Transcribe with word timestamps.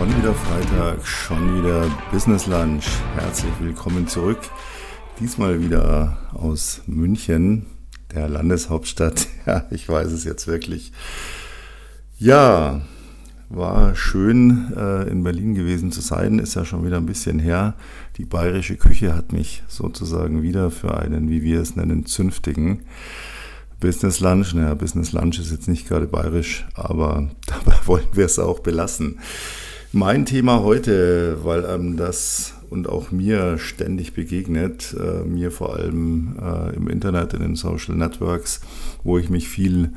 Schon 0.00 0.16
wieder 0.16 0.32
Freitag, 0.32 1.06
schon 1.06 1.58
wieder 1.58 1.86
Business 2.10 2.46
Lunch. 2.46 2.86
Herzlich 3.16 3.52
willkommen 3.60 4.08
zurück. 4.08 4.38
Diesmal 5.20 5.60
wieder 5.60 6.16
aus 6.32 6.80
München, 6.86 7.66
der 8.14 8.26
Landeshauptstadt. 8.26 9.26
Ja, 9.46 9.66
ich 9.70 9.86
weiß 9.86 10.10
es 10.12 10.24
jetzt 10.24 10.46
wirklich. 10.46 10.92
Ja, 12.18 12.80
war 13.50 13.94
schön 13.94 14.72
äh, 14.74 15.02
in 15.02 15.22
Berlin 15.22 15.54
gewesen 15.54 15.92
zu 15.92 16.00
sein, 16.00 16.38
ist 16.38 16.54
ja 16.54 16.64
schon 16.64 16.86
wieder 16.86 16.96
ein 16.96 17.04
bisschen 17.04 17.38
her. 17.38 17.74
Die 18.16 18.24
bayerische 18.24 18.76
Küche 18.76 19.14
hat 19.14 19.34
mich 19.34 19.62
sozusagen 19.68 20.40
wieder 20.40 20.70
für 20.70 20.96
einen, 20.96 21.28
wie 21.28 21.42
wir 21.42 21.60
es 21.60 21.76
nennen, 21.76 22.06
zünftigen 22.06 22.84
Business 23.80 24.20
Lunch. 24.20 24.54
Naja, 24.54 24.72
Business 24.72 25.12
Lunch 25.12 25.38
ist 25.38 25.50
jetzt 25.50 25.68
nicht 25.68 25.86
gerade 25.86 26.06
bayerisch, 26.06 26.66
aber 26.72 27.28
dabei 27.46 27.76
wollen 27.84 28.08
wir 28.14 28.24
es 28.24 28.38
auch 28.38 28.60
belassen. 28.60 29.18
Mein 29.92 30.24
Thema 30.24 30.62
heute, 30.62 31.38
weil 31.42 31.64
ähm, 31.64 31.96
das 31.96 32.54
und 32.70 32.88
auch 32.88 33.10
mir 33.10 33.58
ständig 33.58 34.14
begegnet, 34.14 34.94
äh, 34.96 35.24
mir 35.24 35.50
vor 35.50 35.74
allem 35.74 36.36
äh, 36.40 36.76
im 36.76 36.86
Internet, 36.86 37.34
in 37.34 37.40
den 37.40 37.56
Social 37.56 37.96
Networks, 37.96 38.60
wo 39.02 39.18
ich 39.18 39.30
mich 39.30 39.48
viel 39.48 39.90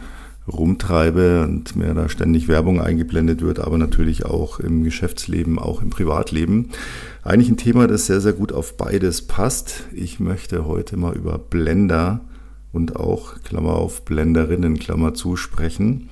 rumtreibe 0.51 1.43
und 1.43 1.75
mir 1.75 1.93
da 1.93 2.09
ständig 2.09 2.47
Werbung 2.47 2.81
eingeblendet 2.81 3.43
wird, 3.43 3.59
aber 3.59 3.77
natürlich 3.77 4.25
auch 4.25 4.59
im 4.59 4.83
Geschäftsleben, 4.83 5.59
auch 5.59 5.83
im 5.83 5.91
Privatleben. 5.91 6.69
Eigentlich 7.21 7.49
ein 7.49 7.57
Thema, 7.57 7.85
das 7.85 8.07
sehr, 8.07 8.19
sehr 8.19 8.33
gut 8.33 8.51
auf 8.51 8.77
beides 8.77 9.21
passt. 9.21 9.83
Ich 9.93 10.19
möchte 10.19 10.65
heute 10.65 10.97
mal 10.97 11.15
über 11.15 11.37
Blender 11.37 12.21
und 12.71 12.95
auch, 12.95 13.43
Klammer 13.43 13.75
auf, 13.75 14.05
Blenderinnen, 14.05 14.79
Klammer 14.79 15.13
zu, 15.13 15.35
sprechen 15.35 16.09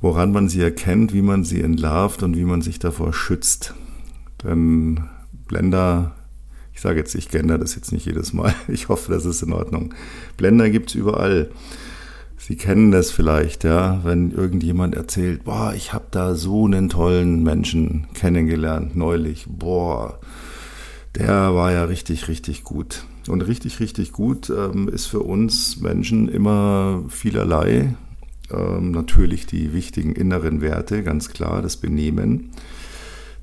woran 0.00 0.32
man 0.32 0.48
sie 0.48 0.60
erkennt, 0.60 1.12
wie 1.12 1.22
man 1.22 1.44
sie 1.44 1.60
entlarvt 1.60 2.22
und 2.22 2.36
wie 2.36 2.44
man 2.44 2.62
sich 2.62 2.78
davor 2.78 3.12
schützt. 3.12 3.74
Denn 4.44 5.04
Blender, 5.46 6.14
ich 6.72 6.80
sage 6.80 6.98
jetzt, 6.98 7.14
ich 7.14 7.28
gender 7.28 7.58
das 7.58 7.74
jetzt 7.74 7.92
nicht 7.92 8.06
jedes 8.06 8.32
Mal, 8.32 8.54
ich 8.68 8.88
hoffe, 8.88 9.12
das 9.12 9.24
ist 9.24 9.42
in 9.42 9.52
Ordnung. 9.52 9.94
Blender 10.36 10.70
gibt 10.70 10.90
es 10.90 10.94
überall. 10.94 11.50
Sie 12.36 12.56
kennen 12.56 12.92
das 12.92 13.10
vielleicht, 13.10 13.64
ja, 13.64 14.00
wenn 14.04 14.30
irgendjemand 14.30 14.94
erzählt, 14.94 15.44
boah, 15.44 15.74
ich 15.76 15.92
habe 15.92 16.06
da 16.12 16.34
so 16.34 16.66
einen 16.66 16.88
tollen 16.88 17.42
Menschen 17.42 18.06
kennengelernt 18.14 18.96
neulich, 18.96 19.46
boah, 19.48 20.20
der 21.16 21.54
war 21.54 21.72
ja 21.72 21.84
richtig, 21.84 22.28
richtig 22.28 22.62
gut. 22.62 23.04
Und 23.26 23.42
richtig, 23.42 23.80
richtig 23.80 24.12
gut 24.12 24.50
ähm, 24.50 24.88
ist 24.88 25.06
für 25.06 25.20
uns 25.20 25.80
Menschen 25.80 26.28
immer 26.28 27.04
vielerlei. 27.08 27.94
Ähm, 28.50 28.92
natürlich 28.92 29.46
die 29.46 29.72
wichtigen 29.72 30.12
inneren 30.12 30.60
Werte, 30.60 31.02
ganz 31.02 31.28
klar, 31.30 31.62
das 31.62 31.76
Benehmen. 31.76 32.50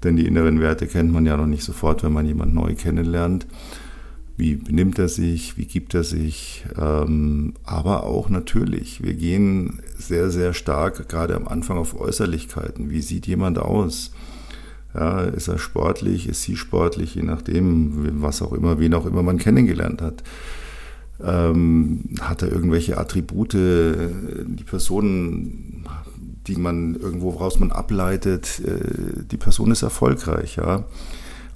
Denn 0.04 0.16
die 0.16 0.26
inneren 0.26 0.60
Werte 0.60 0.88
kennt 0.88 1.12
man 1.12 1.26
ja 1.26 1.38
noch 1.38 1.48
nicht 1.48 1.64
sofort, 1.64 2.04
wenn 2.04 2.14
man 2.14 2.26
jemand 2.26 2.54
neu 2.54 2.76
kennenlernt. 2.76 3.48
Wie 4.38 4.56
benimmt 4.56 5.00
er 5.00 5.08
sich, 5.08 5.58
wie 5.58 5.66
gibt 5.66 5.94
er 5.94 6.04
sich, 6.04 6.66
ähm, 6.78 7.54
aber 7.64 8.04
auch 8.04 8.30
natürlich, 8.30 9.02
wir 9.02 9.14
gehen 9.14 9.80
sehr, 9.98 10.30
sehr 10.30 10.54
stark 10.54 11.08
gerade 11.08 11.36
am 11.36 11.48
Anfang 11.48 11.78
auf 11.78 11.98
Äußerlichkeiten. 12.00 12.90
Wie 12.90 13.02
sieht 13.02 13.28
jemand 13.28 13.58
aus? 13.60 14.12
Ja, 14.94 15.22
ist 15.22 15.48
er 15.48 15.58
sportlich, 15.58 16.28
ist 16.28 16.44
sie 16.44 16.58
sportlich, 16.58 17.16
je 17.16 17.24
nachdem, 17.24 18.22
was 18.22 18.42
auch 18.42 18.52
immer, 18.52 18.80
wen 18.80 18.94
auch 18.94 19.06
immer 19.06 19.24
man 19.24 19.38
kennengelernt 19.38 20.02
hat. 20.02 20.24
Ähm, 21.24 22.10
hat 22.20 22.42
er 22.42 22.52
irgendwelche 22.52 22.98
Attribute, 22.98 23.54
die 23.54 24.64
Person, 24.66 25.86
die 26.48 26.58
man 26.58 26.96
irgendwo 26.96 27.30
raus 27.30 27.60
man 27.60 27.72
ableitet, 27.72 28.62
äh, 28.66 29.24
die 29.24 29.38
Person 29.38 29.72
ist 29.72 29.82
erfolgreich, 29.82 30.58
ja. 30.58 30.86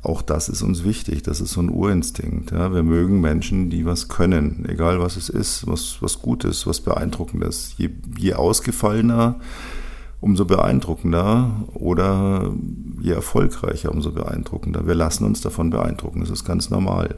Auch 0.01 0.21
das 0.21 0.47
ist 0.47 0.61
uns 0.61 0.85
wichtig, 0.85 1.23
das 1.23 1.41
ist 1.41 1.51
so 1.51 1.61
ein 1.61 1.69
Urinstinkt. 1.69 2.51
Ja. 2.51 2.73
Wir 2.73 2.83
mögen 2.83 3.19
Menschen, 3.19 3.69
die 3.69 3.85
was 3.85 4.07
können, 4.07 4.65
egal 4.69 5.01
was 5.01 5.17
es 5.17 5.27
ist, 5.27 5.67
was, 5.67 5.97
was 6.01 6.21
gut 6.21 6.45
ist, 6.45 6.65
was 6.65 6.79
beeindruckendes. 6.79 7.73
Je, 7.77 7.89
je 8.17 8.33
ausgefallener, 8.33 9.41
umso 10.21 10.45
beeindruckender 10.45 11.65
oder 11.73 12.53
je 13.01 13.11
erfolgreicher, 13.11 13.91
umso 13.91 14.11
beeindruckender. 14.13 14.87
Wir 14.87 14.95
lassen 14.95 15.25
uns 15.25 15.41
davon 15.41 15.69
beeindrucken, 15.69 16.21
das 16.21 16.29
ist 16.29 16.45
ganz 16.45 16.69
normal. 16.69 17.17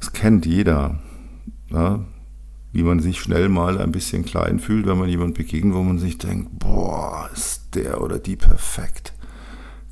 Das 0.00 0.12
kennt 0.12 0.46
jeder. 0.46 0.98
Ja? 1.68 2.00
Wie 2.72 2.82
man 2.82 3.00
sich 3.00 3.20
schnell 3.20 3.48
mal 3.48 3.78
ein 3.78 3.92
bisschen 3.92 4.24
klein 4.24 4.58
fühlt, 4.58 4.86
wenn 4.86 4.98
man 4.98 5.08
jemand 5.08 5.34
begegnet, 5.34 5.74
wo 5.74 5.82
man 5.82 5.98
sich 5.98 6.18
denkt, 6.18 6.58
boah, 6.58 7.28
ist 7.32 7.74
der 7.74 8.00
oder 8.00 8.18
die 8.18 8.36
perfekt. 8.36 9.12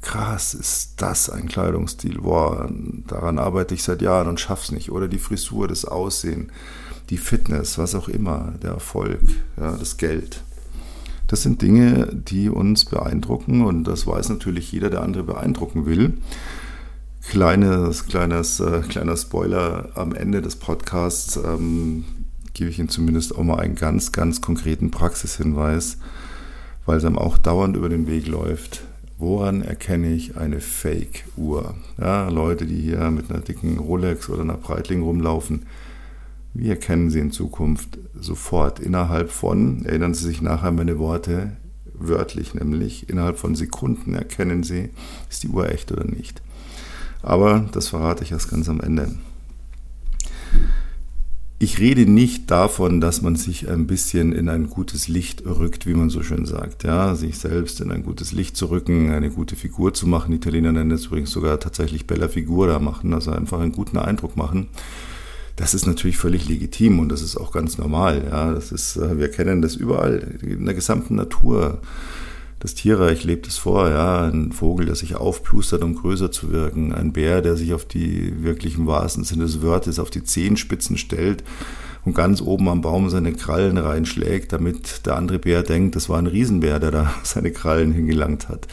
Krass, 0.01 0.55
ist 0.55 1.03
das 1.03 1.29
ein 1.29 1.49
Kleidungsstil? 1.49 2.21
Boah, 2.21 2.71
daran 3.07 3.39
arbeite 3.39 3.75
ich 3.75 3.83
seit 3.83 4.01
Jahren 4.01 4.29
und 4.29 4.41
schaff's 4.41 4.71
nicht. 4.71 4.91
Oder 4.91 5.09
die 5.09 5.19
Frisur, 5.19 5.69
das 5.69 5.85
Aussehen, 5.85 6.53
die 7.11 7.19
Fitness, 7.19 7.79
was 7.79 7.95
auch 7.95 8.09
immer, 8.09 8.55
der 8.63 8.73
Erfolg, 8.73 9.21
ja, 9.57 9.77
das 9.77 9.97
Geld. 9.97 10.43
Das 11.27 11.43
sind 11.43 11.61
Dinge, 11.61 12.09
die 12.13 12.49
uns 12.49 12.87
beeindrucken 12.87 13.63
und 13.63 13.85
das 13.85 14.07
weiß 14.07 14.31
natürlich 14.31 14.73
jeder, 14.73 14.89
der 14.89 15.03
andere 15.03 15.25
beeindrucken 15.25 15.85
will. 15.85 16.15
Kleines, 17.27 18.07
kleines, 18.07 18.61
äh, 18.61 18.81
kleiner 18.89 19.17
Spoiler 19.17 19.91
am 19.95 20.15
Ende 20.15 20.41
des 20.41 20.57
Podcasts 20.57 21.37
ähm, 21.37 22.05
gebe 22.55 22.71
ich 22.71 22.79
Ihnen 22.79 22.89
zumindest 22.89 23.37
auch 23.37 23.45
mal 23.45 23.61
einen 23.61 23.75
ganz, 23.75 24.13
ganz 24.13 24.41
konkreten 24.41 24.91
Praxishinweis, 24.91 25.99
weil 26.87 26.97
es 26.97 27.05
einem 27.05 27.19
auch 27.19 27.37
dauernd 27.37 27.77
über 27.77 27.89
den 27.89 28.07
Weg 28.07 28.27
läuft. 28.27 28.83
Woran 29.19 29.63
erkenne 29.63 30.13
ich 30.13 30.37
eine 30.37 30.61
Fake-Uhr? 30.61 31.75
Ja, 32.01 32.29
Leute, 32.29 32.67
die 32.67 32.81
hier 32.81 33.11
mit 33.11 33.31
einer 33.31 33.41
dicken 33.41 33.79
Rolex 33.79 34.29
oder 34.31 34.43
einer 34.43 34.57
Breitling 34.57 35.03
rumlaufen, 35.03 35.67
wie 36.55 36.71
erkennen 36.71 37.11
Sie 37.11 37.19
in 37.19 37.31
Zukunft 37.31 37.99
sofort 38.19 38.81
innerhalb 38.81 39.31
von, 39.31 39.85
erinnern 39.85 40.15
Sie 40.15 40.25
sich 40.25 40.41
nachher 40.41 40.73
meine 40.73 40.99
Worte, 40.99 41.53
wörtlich 41.95 42.55
nämlich, 42.55 43.09
innerhalb 43.09 43.39
von 43.39 43.55
Sekunden 43.55 44.15
erkennen 44.15 44.63
Sie, 44.63 44.91
ist 45.29 45.43
die 45.43 45.49
Uhr 45.49 45.69
echt 45.69 45.93
oder 45.93 46.05
nicht. 46.05 46.43
Aber 47.23 47.69
das 47.73 47.89
verrate 47.89 48.25
ich 48.25 48.33
erst 48.33 48.51
ganz 48.51 48.69
am 48.69 48.81
Ende. 48.81 49.11
Ich 51.61 51.81
rede 51.81 52.09
nicht 52.09 52.53
davon, 52.53 53.01
dass 53.01 53.21
man 53.21 53.35
sich 53.35 53.69
ein 53.69 53.89
bisschen 53.89 54.33
in 54.33 54.49
ein 54.49 54.71
gutes 54.71 55.09
Licht 55.09 55.45
rückt, 55.45 55.87
wie 55.87 55.95
man 55.95 56.09
so 56.09 56.23
schön 56.23 56.47
sagt. 56.47 56.85
Ja, 56.85 57.17
sich 57.17 57.37
selbst 57.39 57.81
in 57.81 57.91
ein 57.91 58.05
gutes 58.05 58.31
Licht 58.31 58.57
zu 58.57 58.67
rücken, 58.67 59.11
eine 59.11 59.31
gute 59.31 59.57
Figur 59.57 59.93
zu 59.93 60.07
machen. 60.07 60.31
Die 60.31 60.37
Italiener 60.37 60.71
nennen 60.71 60.93
es 60.93 61.07
übrigens 61.07 61.33
sogar 61.33 61.59
tatsächlich 61.59 62.07
Bella 62.07 62.29
Figura 62.29 62.79
machen, 62.79 63.13
also 63.13 63.33
einfach 63.33 63.59
einen 63.59 63.73
guten 63.73 63.99
Eindruck 63.99 64.37
machen. 64.37 64.69
Das 65.57 65.75
ist 65.75 65.85
natürlich 65.85 66.17
völlig 66.17 66.49
legitim 66.49 67.01
und 67.01 67.09
das 67.09 67.23
ist 67.23 67.37
auch 67.37 67.51
ganz 67.51 67.77
normal. 67.77 68.29
Ja, 68.31 68.53
das 68.53 68.71
ist, 68.71 68.97
äh, 68.97 69.19
wir 69.19 69.29
kennen 69.29 69.61
das 69.61 69.75
überall 69.75 70.39
in 70.41 70.65
der 70.65 70.75
gesamten 70.75 71.17
Natur 71.17 71.81
das 72.61 72.75
Tierreich 72.75 73.23
lebt 73.23 73.47
es 73.47 73.57
vor, 73.57 73.89
ja, 73.89 74.27
ein 74.27 74.51
Vogel, 74.51 74.87
der 74.87 74.97
sich 74.97 75.15
aufplustert, 75.15 75.83
um 75.85 75.95
größer 75.95 76.33
zu 76.33 76.51
wirken, 76.51 76.93
ein 76.93 77.13
Bär, 77.13 77.41
der 77.41 77.57
sich 77.57 77.73
auf 77.73 77.85
die 77.85 78.43
wirklich 78.43 78.77
im 78.77 78.87
wahrsten 78.87 79.23
Sinne 79.23 79.45
des 79.45 79.63
Wortes 79.63 79.99
auf 80.01 80.11
die 80.11 80.25
Zehenspitzen 80.25 80.99
stellt 80.99 81.45
und 82.05 82.15
ganz 82.15 82.41
oben 82.41 82.69
am 82.69 82.81
Baum 82.81 83.11
seine 83.11 83.33
Krallen 83.33 83.79
reinschlägt, 83.79 84.53
damit 84.53 85.07
der 85.07 85.17
andere 85.17 85.39
Bär 85.39 85.63
denkt, 85.63 85.95
das 85.95 86.09
war 86.09 86.19
ein 86.19 86.27
Riesenbär, 86.27 86.81
der 86.81 86.91
da 86.91 87.15
seine 87.23 87.53
Krallen 87.53 87.93
hingelangt 87.93 88.49
hat. 88.49 88.67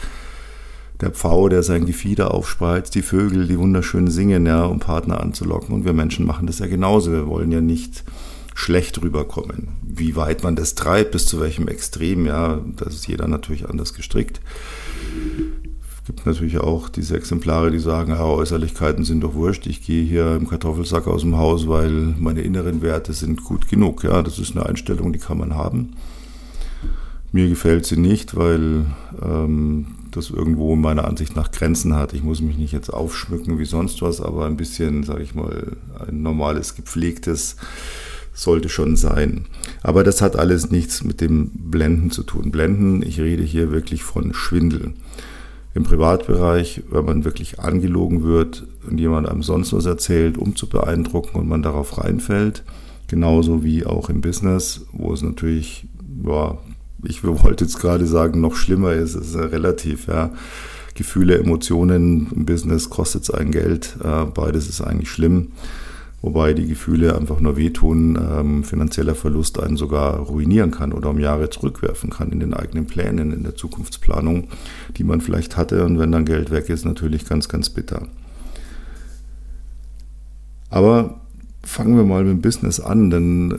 Der 1.00 1.10
Pfau, 1.10 1.48
der 1.48 1.62
sein 1.62 1.84
Gefieder 1.84 2.32
aufspreizt, 2.32 2.94
die 2.94 3.02
Vögel, 3.02 3.46
die 3.46 3.58
wunderschön 3.58 4.08
singen, 4.08 4.46
ja, 4.46 4.64
um 4.64 4.80
Partner 4.80 5.20
anzulocken. 5.20 5.74
Und 5.74 5.84
wir 5.84 5.92
Menschen 5.92 6.24
machen 6.24 6.46
das 6.46 6.58
ja 6.58 6.66
genauso. 6.66 7.12
Wir 7.12 7.26
wollen 7.26 7.52
ja 7.52 7.60
nicht 7.60 8.02
schlecht 8.56 9.02
rüberkommen. 9.02 9.68
Wie 9.82 10.16
weit 10.16 10.42
man 10.42 10.56
das 10.56 10.74
treibt, 10.74 11.12
bis 11.12 11.26
zu 11.26 11.38
welchem 11.40 11.68
Extrem, 11.68 12.24
ja, 12.24 12.58
das 12.76 12.94
ist 12.94 13.06
jeder 13.06 13.28
natürlich 13.28 13.68
anders 13.68 13.92
gestrickt. 13.92 14.40
Es 15.94 16.06
gibt 16.06 16.24
natürlich 16.24 16.58
auch 16.58 16.88
diese 16.88 17.16
Exemplare, 17.16 17.70
die 17.70 17.78
sagen, 17.78 18.12
ja, 18.12 18.24
Äußerlichkeiten 18.24 19.04
sind 19.04 19.20
doch 19.20 19.34
wurscht, 19.34 19.66
ich 19.66 19.84
gehe 19.84 20.02
hier 20.02 20.36
im 20.36 20.48
Kartoffelsack 20.48 21.06
aus 21.06 21.20
dem 21.20 21.36
Haus, 21.36 21.68
weil 21.68 22.14
meine 22.18 22.40
inneren 22.40 22.80
Werte 22.80 23.12
sind 23.12 23.44
gut 23.44 23.68
genug. 23.68 24.04
Ja, 24.04 24.22
das 24.22 24.38
ist 24.38 24.56
eine 24.56 24.64
Einstellung, 24.64 25.12
die 25.12 25.18
kann 25.18 25.36
man 25.36 25.54
haben. 25.54 25.92
Mir 27.30 27.50
gefällt 27.50 27.84
sie 27.84 27.98
nicht, 27.98 28.36
weil 28.36 28.86
ähm, 29.22 29.88
das 30.12 30.30
irgendwo 30.30 30.76
meiner 30.76 31.04
Ansicht 31.04 31.36
nach 31.36 31.50
Grenzen 31.50 31.94
hat. 31.94 32.14
Ich 32.14 32.22
muss 32.22 32.40
mich 32.40 32.56
nicht 32.56 32.72
jetzt 32.72 32.88
aufschmücken 32.88 33.58
wie 33.58 33.66
sonst 33.66 34.00
was, 34.00 34.22
aber 34.22 34.46
ein 34.46 34.56
bisschen, 34.56 35.02
sage 35.02 35.22
ich 35.22 35.34
mal, 35.34 35.76
ein 36.08 36.22
normales, 36.22 36.74
gepflegtes 36.74 37.56
sollte 38.36 38.68
schon 38.68 38.96
sein. 38.96 39.46
Aber 39.82 40.04
das 40.04 40.22
hat 40.22 40.36
alles 40.36 40.70
nichts 40.70 41.02
mit 41.02 41.20
dem 41.20 41.50
Blenden 41.54 42.10
zu 42.10 42.22
tun. 42.22 42.52
Blenden, 42.52 43.02
ich 43.02 43.18
rede 43.18 43.42
hier 43.42 43.72
wirklich 43.72 44.04
von 44.04 44.34
Schwindel. 44.34 44.92
Im 45.74 45.82
Privatbereich, 45.82 46.82
wenn 46.90 47.04
man 47.04 47.24
wirklich 47.24 47.58
angelogen 47.58 48.22
wird 48.22 48.66
und 48.88 48.98
jemand 48.98 49.28
einem 49.28 49.42
sonst 49.42 49.72
was 49.72 49.86
erzählt, 49.86 50.38
um 50.38 50.54
zu 50.54 50.68
beeindrucken 50.68 51.38
und 51.38 51.48
man 51.48 51.62
darauf 51.62 51.98
reinfällt, 51.98 52.62
genauso 53.08 53.64
wie 53.64 53.84
auch 53.84 54.08
im 54.08 54.20
Business, 54.20 54.86
wo 54.92 55.12
es 55.12 55.22
natürlich 55.22 55.86
ja, 56.24 56.58
ich 57.04 57.24
wollte 57.24 57.64
jetzt 57.64 57.78
gerade 57.78 58.06
sagen, 58.06 58.40
noch 58.40 58.54
schlimmer 58.54 58.92
ist, 58.92 59.14
es 59.14 59.34
ist 59.34 59.36
relativ, 59.36 60.06
ja. 60.08 60.30
Gefühle, 60.94 61.36
Emotionen 61.36 62.28
im 62.34 62.46
Business 62.46 62.88
kostet 62.88 63.24
es 63.24 63.30
ein 63.30 63.50
Geld. 63.50 63.98
Äh, 64.02 64.24
beides 64.24 64.66
ist 64.66 64.80
eigentlich 64.80 65.10
schlimm. 65.10 65.48
Wobei 66.22 66.54
die 66.54 66.66
Gefühle 66.66 67.16
einfach 67.16 67.40
nur 67.40 67.56
wehtun, 67.56 68.16
ähm, 68.16 68.64
finanzieller 68.64 69.14
Verlust 69.14 69.60
einen 69.60 69.76
sogar 69.76 70.18
ruinieren 70.18 70.70
kann 70.70 70.92
oder 70.92 71.10
um 71.10 71.20
Jahre 71.20 71.50
zurückwerfen 71.50 72.10
kann 72.10 72.32
in 72.32 72.40
den 72.40 72.54
eigenen 72.54 72.86
Plänen, 72.86 73.32
in 73.32 73.42
der 73.42 73.54
Zukunftsplanung, 73.54 74.48
die 74.96 75.04
man 75.04 75.20
vielleicht 75.20 75.56
hatte. 75.56 75.84
Und 75.84 75.98
wenn 75.98 76.12
dann 76.12 76.24
Geld 76.24 76.50
weg 76.50 76.68
ist, 76.70 76.84
natürlich 76.84 77.28
ganz, 77.28 77.48
ganz 77.48 77.70
bitter. 77.70 78.08
Aber 80.70 81.20
fangen 81.62 81.96
wir 81.96 82.04
mal 82.04 82.24
mit 82.24 82.32
dem 82.32 82.42
Business 82.42 82.80
an, 82.80 83.10
denn 83.10 83.50
äh, 83.50 83.56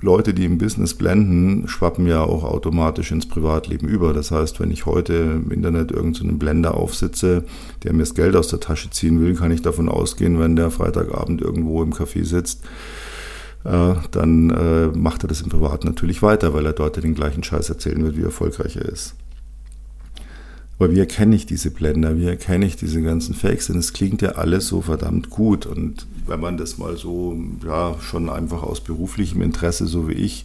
Leute, 0.00 0.32
die 0.32 0.44
im 0.44 0.58
Business 0.58 0.94
blenden, 0.94 1.66
schwappen 1.66 2.06
ja 2.06 2.22
auch 2.22 2.44
automatisch 2.44 3.10
ins 3.10 3.28
Privatleben 3.28 3.88
über. 3.88 4.12
Das 4.12 4.30
heißt, 4.30 4.60
wenn 4.60 4.70
ich 4.70 4.86
heute 4.86 5.14
im 5.14 5.50
Internet 5.50 5.90
irgendeinen 5.90 6.30
so 6.30 6.36
Blender 6.36 6.74
aufsitze, 6.74 7.44
der 7.82 7.92
mir 7.92 8.00
das 8.00 8.14
Geld 8.14 8.36
aus 8.36 8.48
der 8.48 8.60
Tasche 8.60 8.90
ziehen 8.90 9.20
will, 9.20 9.34
kann 9.34 9.50
ich 9.50 9.62
davon 9.62 9.88
ausgehen, 9.88 10.38
wenn 10.38 10.54
der 10.54 10.70
Freitagabend 10.70 11.40
irgendwo 11.40 11.82
im 11.82 11.92
Café 11.92 12.24
sitzt, 12.24 12.62
äh, 13.64 13.94
dann 14.12 14.50
äh, 14.50 14.86
macht 14.96 15.24
er 15.24 15.28
das 15.28 15.40
im 15.40 15.48
Privat 15.48 15.84
natürlich 15.84 16.22
weiter, 16.22 16.54
weil 16.54 16.66
er 16.66 16.74
dort 16.74 17.02
den 17.02 17.14
gleichen 17.14 17.42
Scheiß 17.42 17.68
erzählen 17.68 18.04
wird, 18.04 18.16
wie 18.16 18.22
erfolgreich 18.22 18.76
er 18.76 18.86
ist. 18.86 19.16
Aber 20.78 20.92
wie 20.92 21.00
erkenne 21.00 21.34
ich 21.34 21.46
diese 21.46 21.70
Blender? 21.70 22.16
Wie 22.16 22.26
erkenne 22.26 22.64
ich 22.64 22.76
diese 22.76 23.02
ganzen 23.02 23.34
Fakes? 23.34 23.66
Denn 23.66 23.78
es 23.78 23.92
klingt 23.92 24.22
ja 24.22 24.30
alles 24.32 24.68
so 24.68 24.80
verdammt 24.80 25.28
gut. 25.28 25.66
Und 25.66 26.06
wenn 26.26 26.40
man 26.40 26.56
das 26.56 26.78
mal 26.78 26.96
so, 26.96 27.36
ja, 27.66 27.96
schon 28.00 28.30
einfach 28.30 28.62
aus 28.62 28.80
beruflichem 28.80 29.42
Interesse, 29.42 29.86
so 29.86 30.08
wie 30.08 30.14
ich, 30.14 30.44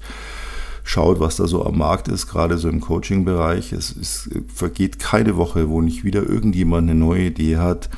schaut, 0.83 1.19
was 1.19 1.38
da 1.38 1.47
so 1.47 1.65
am 1.65 1.77
Markt 1.77 2.07
ist, 2.07 2.27
gerade 2.27 2.57
so 2.57 2.68
im 2.68 2.81
Coaching-Bereich, 2.81 3.74
es, 3.74 3.95
es 3.95 4.30
vergeht 4.53 5.00
keine 5.00 5.38
Woche, 5.38 5.69
wo 5.69 5.81
nicht 5.81 6.03
wieder 6.03 6.24
irgendjemand 6.24 6.89
eine 6.89 7.00
neue 7.00 7.25
Idee 7.25 7.57
hat, 7.57 7.89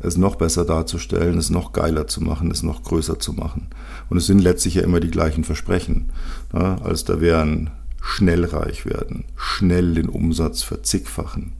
es 0.00 0.16
noch 0.16 0.36
besser 0.36 0.64
darzustellen, 0.64 1.38
es 1.38 1.50
noch 1.50 1.72
geiler 1.72 2.06
zu 2.06 2.22
machen, 2.22 2.50
es 2.50 2.62
noch 2.62 2.84
größer 2.84 3.18
zu 3.18 3.32
machen. 3.32 3.68
Und 4.08 4.18
es 4.18 4.26
sind 4.26 4.38
letztlich 4.40 4.74
ja 4.74 4.82
immer 4.82 5.00
die 5.00 5.10
gleichen 5.10 5.42
Versprechen. 5.42 6.10
Ja, 6.52 6.76
als 6.82 7.04
da 7.04 7.20
wären 7.20 7.70
schnell 8.00 8.44
reich 8.44 8.86
werden, 8.86 9.24
schnell 9.36 9.94
den 9.94 10.08
Umsatz 10.08 10.62
verzigfachen, 10.62 11.52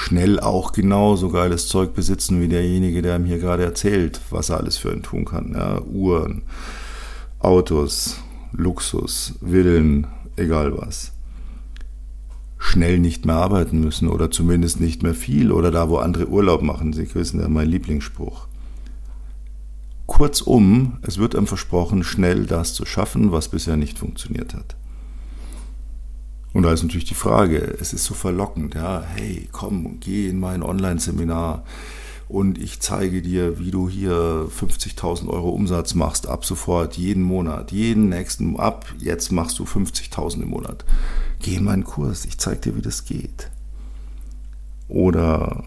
schnell 0.00 0.40
auch 0.40 0.72
genauso 0.72 1.28
geiles 1.28 1.68
Zeug 1.68 1.94
besitzen 1.94 2.40
wie 2.40 2.48
derjenige, 2.48 3.02
der 3.02 3.16
ihm 3.16 3.26
hier 3.26 3.38
gerade 3.38 3.64
erzählt, 3.64 4.20
was 4.30 4.48
er 4.48 4.56
alles 4.56 4.78
für 4.78 4.92
ihn 4.92 5.02
tun 5.02 5.26
kann. 5.26 5.52
Ja, 5.54 5.82
Uhren, 5.82 6.42
Autos, 7.38 8.16
Luxus, 8.52 9.34
Villen, 9.42 10.06
egal 10.36 10.76
was. 10.76 11.12
Schnell 12.58 12.98
nicht 12.98 13.26
mehr 13.26 13.36
arbeiten 13.36 13.80
müssen 13.80 14.08
oder 14.08 14.30
zumindest 14.30 14.80
nicht 14.80 15.02
mehr 15.02 15.14
viel 15.14 15.52
oder 15.52 15.70
da, 15.70 15.88
wo 15.90 15.98
andere 15.98 16.28
Urlaub 16.28 16.62
machen. 16.62 16.92
Sie 16.92 17.14
wissen 17.14 17.40
ja 17.40 17.48
mein 17.48 17.68
Lieblingsspruch. 17.68 18.46
Kurzum, 20.06 20.98
es 21.02 21.18
wird 21.18 21.36
einem 21.36 21.46
versprochen, 21.46 22.04
schnell 22.04 22.46
das 22.46 22.74
zu 22.74 22.86
schaffen, 22.86 23.32
was 23.32 23.48
bisher 23.48 23.76
nicht 23.76 23.98
funktioniert 23.98 24.54
hat. 24.54 24.76
Und 26.52 26.64
da 26.64 26.72
ist 26.72 26.82
natürlich 26.82 27.04
die 27.04 27.14
Frage, 27.14 27.76
es 27.80 27.92
ist 27.92 28.04
so 28.04 28.14
verlockend, 28.14 28.74
ja, 28.74 29.04
hey, 29.14 29.48
komm, 29.52 30.00
geh 30.00 30.28
in 30.28 30.40
mein 30.40 30.62
Online-Seminar 30.62 31.64
und 32.28 32.58
ich 32.58 32.80
zeige 32.80 33.22
dir, 33.22 33.58
wie 33.58 33.72
du 33.72 33.88
hier 33.88 34.12
50.000 34.12 35.28
Euro 35.28 35.50
Umsatz 35.50 35.94
machst, 35.94 36.28
ab 36.28 36.44
sofort, 36.44 36.96
jeden 36.96 37.22
Monat, 37.22 37.72
jeden 37.72 38.08
nächsten, 38.08 38.58
ab 38.58 38.86
jetzt 38.98 39.32
machst 39.32 39.58
du 39.58 39.64
50.000 39.64 40.42
im 40.42 40.48
Monat. 40.50 40.84
Geh 41.40 41.56
in 41.56 41.64
meinen 41.64 41.84
Kurs, 41.84 42.24
ich 42.24 42.38
zeige 42.38 42.60
dir, 42.60 42.76
wie 42.76 42.82
das 42.82 43.04
geht. 43.04 43.50
Oder 44.88 45.64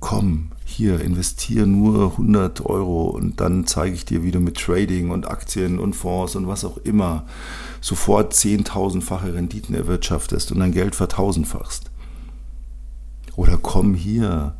komm, 0.00 0.50
hier, 0.64 1.00
investiere 1.00 1.66
nur 1.66 2.12
100 2.12 2.64
Euro 2.64 3.04
und 3.04 3.40
dann 3.40 3.66
zeige 3.66 3.94
ich 3.94 4.04
dir, 4.04 4.22
wie 4.22 4.30
du 4.30 4.40
mit 4.40 4.56
Trading 4.56 5.10
und 5.10 5.28
Aktien 5.28 5.78
und 5.78 5.94
Fonds 5.94 6.36
und 6.36 6.48
was 6.48 6.64
auch 6.64 6.78
immer 6.78 7.26
sofort 7.80 8.32
10.000-fache 8.32 9.34
Renditen 9.34 9.74
erwirtschaftest 9.74 10.52
und 10.52 10.60
dein 10.60 10.72
Geld 10.72 10.94
vertausendfachst. 10.94 11.90
Oder 13.36 13.58
komm 13.58 13.94
hier, 13.94 14.54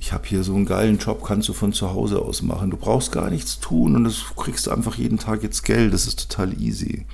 ich 0.00 0.12
habe 0.12 0.26
hier 0.26 0.42
so 0.42 0.54
einen 0.54 0.66
geilen 0.66 0.98
Job, 0.98 1.22
kannst 1.24 1.48
du 1.48 1.52
von 1.52 1.72
zu 1.72 1.92
Hause 1.92 2.20
aus 2.20 2.42
machen. 2.42 2.70
Du 2.70 2.76
brauchst 2.76 3.12
gar 3.12 3.30
nichts 3.30 3.60
tun 3.60 3.94
und 3.94 4.04
du 4.04 4.34
kriegst 4.36 4.68
einfach 4.68 4.96
jeden 4.96 5.18
Tag 5.18 5.42
jetzt 5.42 5.64
Geld. 5.64 5.92
Das 5.92 6.06
ist 6.06 6.30
total 6.30 6.60
easy. 6.60 7.06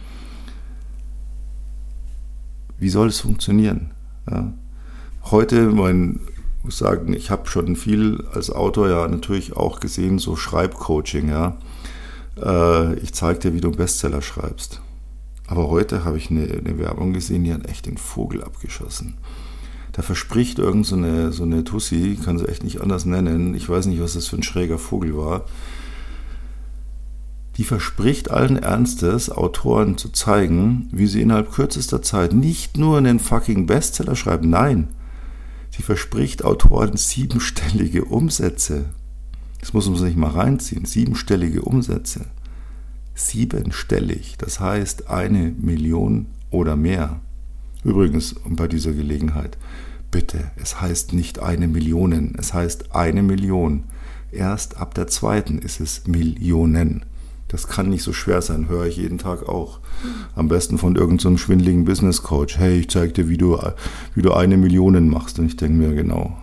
Wie 2.79 2.89
soll 2.89 3.09
es 3.09 3.21
funktionieren? 3.21 3.93
Ja. 4.31 4.53
Heute, 5.31 5.71
mein, 5.71 6.21
muss 6.63 6.79
sagen, 6.79 7.13
ich 7.13 7.31
habe 7.31 7.49
schon 7.49 7.77
viel 7.77 8.25
als 8.33 8.51
Autor 8.51 8.89
ja 8.89 9.09
natürlich 9.09 9.57
auch 9.57 9.81
gesehen, 9.81 10.19
so 10.19 10.37
Schreibcoaching. 10.37 11.29
Ja. 11.29 11.57
Äh, 12.41 12.95
ich 13.01 13.13
zeige 13.15 13.41
dir, 13.41 13.55
wie 13.55 13.61
du 13.61 13.69
einen 13.69 13.77
Bestseller 13.77 14.23
schreibst. 14.23 14.81
Aber 15.47 15.69
heute 15.69 16.05
habe 16.05 16.17
ich 16.17 16.31
eine, 16.31 16.45
eine, 16.45 16.79
Werbung 16.79 17.13
gesehen, 17.13 17.45
die 17.45 17.53
hat 17.53 17.69
echt 17.69 17.87
den 17.87 17.99
Vogel 17.99 18.43
abgeschossen. 18.43 19.15
Da 19.93 20.03
verspricht 20.03 20.59
irgend 20.59 20.87
so 20.87 20.97
eine, 20.97 21.33
so 21.33 21.43
eine 21.43 21.65
Tussi, 21.65 22.19
kann 22.25 22.39
sie 22.39 22.49
echt 22.49 22.65
nicht 22.65 22.81
anders 22.81 23.05
nennen, 23.05 23.55
ich 23.55 23.69
weiß 23.69 23.87
nicht, 23.87 24.01
was 24.01 24.15
das 24.15 24.29
für 24.29 24.37
ein 24.37 24.43
schräger 24.43 24.79
Vogel 24.79 25.15
war, 25.17 25.45
die 27.59 27.65
verspricht 27.65 28.31
allen 28.31 28.57
Ernstes, 28.57 29.31
Autoren 29.31 29.99
zu 29.99 30.09
zeigen, 30.09 30.89
wie 30.91 31.07
sie 31.07 31.21
innerhalb 31.21 31.53
kürzester 31.53 32.01
Zeit 32.01 32.33
nicht 32.33 32.79
nur 32.79 32.97
einen 32.97 33.19
fucking 33.19 33.67
Bestseller 33.67 34.17
schreiben, 34.17 34.49
nein, 34.49 34.89
sie 35.75 35.83
verspricht 35.83 36.45
Autoren 36.45 36.97
siebenstellige 36.97 38.05
Umsätze. 38.05 38.87
Das 39.61 39.73
muss 39.73 39.89
man 39.89 39.99
sich 39.99 40.17
mal 40.17 40.31
reinziehen, 40.31 40.85
siebenstellige 40.85 41.63
Umsätze 41.63 42.27
siebenstellig, 43.15 44.37
das 44.39 44.61
heißt 44.61 45.09
eine 45.09 45.55
Million 45.59 46.27
oder 46.51 46.77
mehr. 46.77 47.21
Übrigens, 47.85 48.37
bei 48.47 48.69
dieser 48.69 48.93
Gelegenheit, 48.93 49.59
bitte, 50.11 50.51
es 50.57 50.81
heißt 50.81 51.13
nicht 51.13 51.41
eine 51.41 51.69
Million, 51.69 52.35
es 52.39 52.55
heißt 52.55 52.95
eine 52.95 53.23
Million. 53.23 53.85
Erst 54.31 54.77
ab 54.77 54.95
der 54.95 55.09
zweiten 55.09 55.59
ist 55.59 55.81
es 55.81 56.07
Millionen. 56.07 57.05
Das 57.53 57.69
kann 57.69 57.91
nicht 57.91 58.03
so 58.03 58.13
schwer 58.13 58.43
sein, 58.43 58.69
höre 58.69 58.87
ich 58.87 58.97
jeden 58.97 59.19
Tag 59.19 59.49
auch. 59.49 59.81
Am 60.35 60.49
besten 60.49 60.79
von 60.79 60.97
irgendeinem 60.97 61.37
so 61.37 61.45
schwindeligen 61.45 61.85
Business 61.85 62.23
Coach. 62.23 62.57
Hey, 62.57 62.81
ich 62.81 62.89
zeige 62.89 63.13
dir, 63.13 63.29
wie 63.29 63.37
du, 63.37 63.59
wie 64.15 64.23
du 64.23 64.33
eine 64.33 64.57
Million 64.57 65.09
machst. 65.09 65.39
Und 65.39 65.47
ich 65.47 65.57
denke 65.57 65.77
mir, 65.77 65.95
genau. 65.95 66.37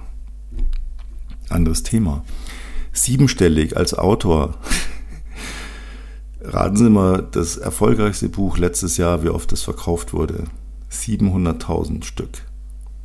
Anderes 1.50 1.84
Thema. 1.84 2.24
Siebenstellig 2.94 3.76
als 3.76 3.96
Autor 3.96 4.60
Raten 6.42 6.78
Sie 6.78 6.90
mal, 6.90 7.28
das 7.32 7.58
erfolgreichste 7.58 8.30
Buch 8.30 8.58
letztes 8.58 8.98
Jahr, 8.98 9.24
wie 9.24 9.30
oft 9.30 9.52
es 9.52 9.64
verkauft 9.64 10.14
wurde. 10.14 10.46
700.000 10.92 12.04
Stück. 12.04 12.44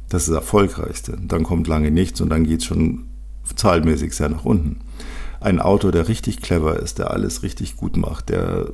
Das 0.08 0.22
ist 0.22 0.28
das 0.28 0.36
erfolgreichste. 0.36 1.18
Dann 1.20 1.42
kommt 1.42 1.66
lange 1.66 1.90
nichts 1.90 2.20
und 2.20 2.28
dann 2.28 2.44
geht 2.44 2.60
es 2.60 2.66
schon 2.66 3.06
zahlmäßig 3.56 4.14
sehr 4.14 4.28
nach 4.28 4.44
unten. 4.44 4.80
Ein 5.44 5.60
Autor, 5.60 5.92
der 5.92 6.08
richtig 6.08 6.40
clever 6.40 6.80
ist, 6.80 6.98
der 6.98 7.10
alles 7.10 7.42
richtig 7.42 7.76
gut 7.76 7.98
macht, 7.98 8.30
der 8.30 8.70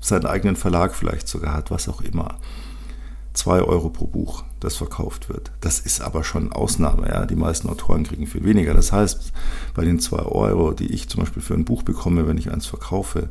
seinen 0.00 0.26
eigenen 0.26 0.56
Verlag 0.56 0.92
vielleicht 0.92 1.28
sogar 1.28 1.54
hat, 1.54 1.70
was 1.70 1.88
auch 1.88 2.00
immer. 2.00 2.34
2 3.34 3.62
Euro 3.62 3.90
pro 3.90 4.08
Buch, 4.08 4.42
das 4.58 4.74
verkauft 4.74 5.28
wird. 5.28 5.52
Das 5.60 5.78
ist 5.78 6.00
aber 6.00 6.24
schon 6.24 6.50
Ausnahme. 6.50 7.08
Ja? 7.08 7.26
Die 7.26 7.36
meisten 7.36 7.68
Autoren 7.68 8.02
kriegen 8.02 8.26
viel 8.26 8.42
weniger. 8.42 8.74
Das 8.74 8.90
heißt, 8.90 9.32
bei 9.74 9.84
den 9.84 10.00
2 10.00 10.16
Euro, 10.22 10.72
die 10.72 10.92
ich 10.92 11.08
zum 11.08 11.20
Beispiel 11.20 11.42
für 11.42 11.54
ein 11.54 11.64
Buch 11.64 11.84
bekomme, 11.84 12.26
wenn 12.26 12.38
ich 12.38 12.50
eins 12.50 12.66
verkaufe, 12.66 13.28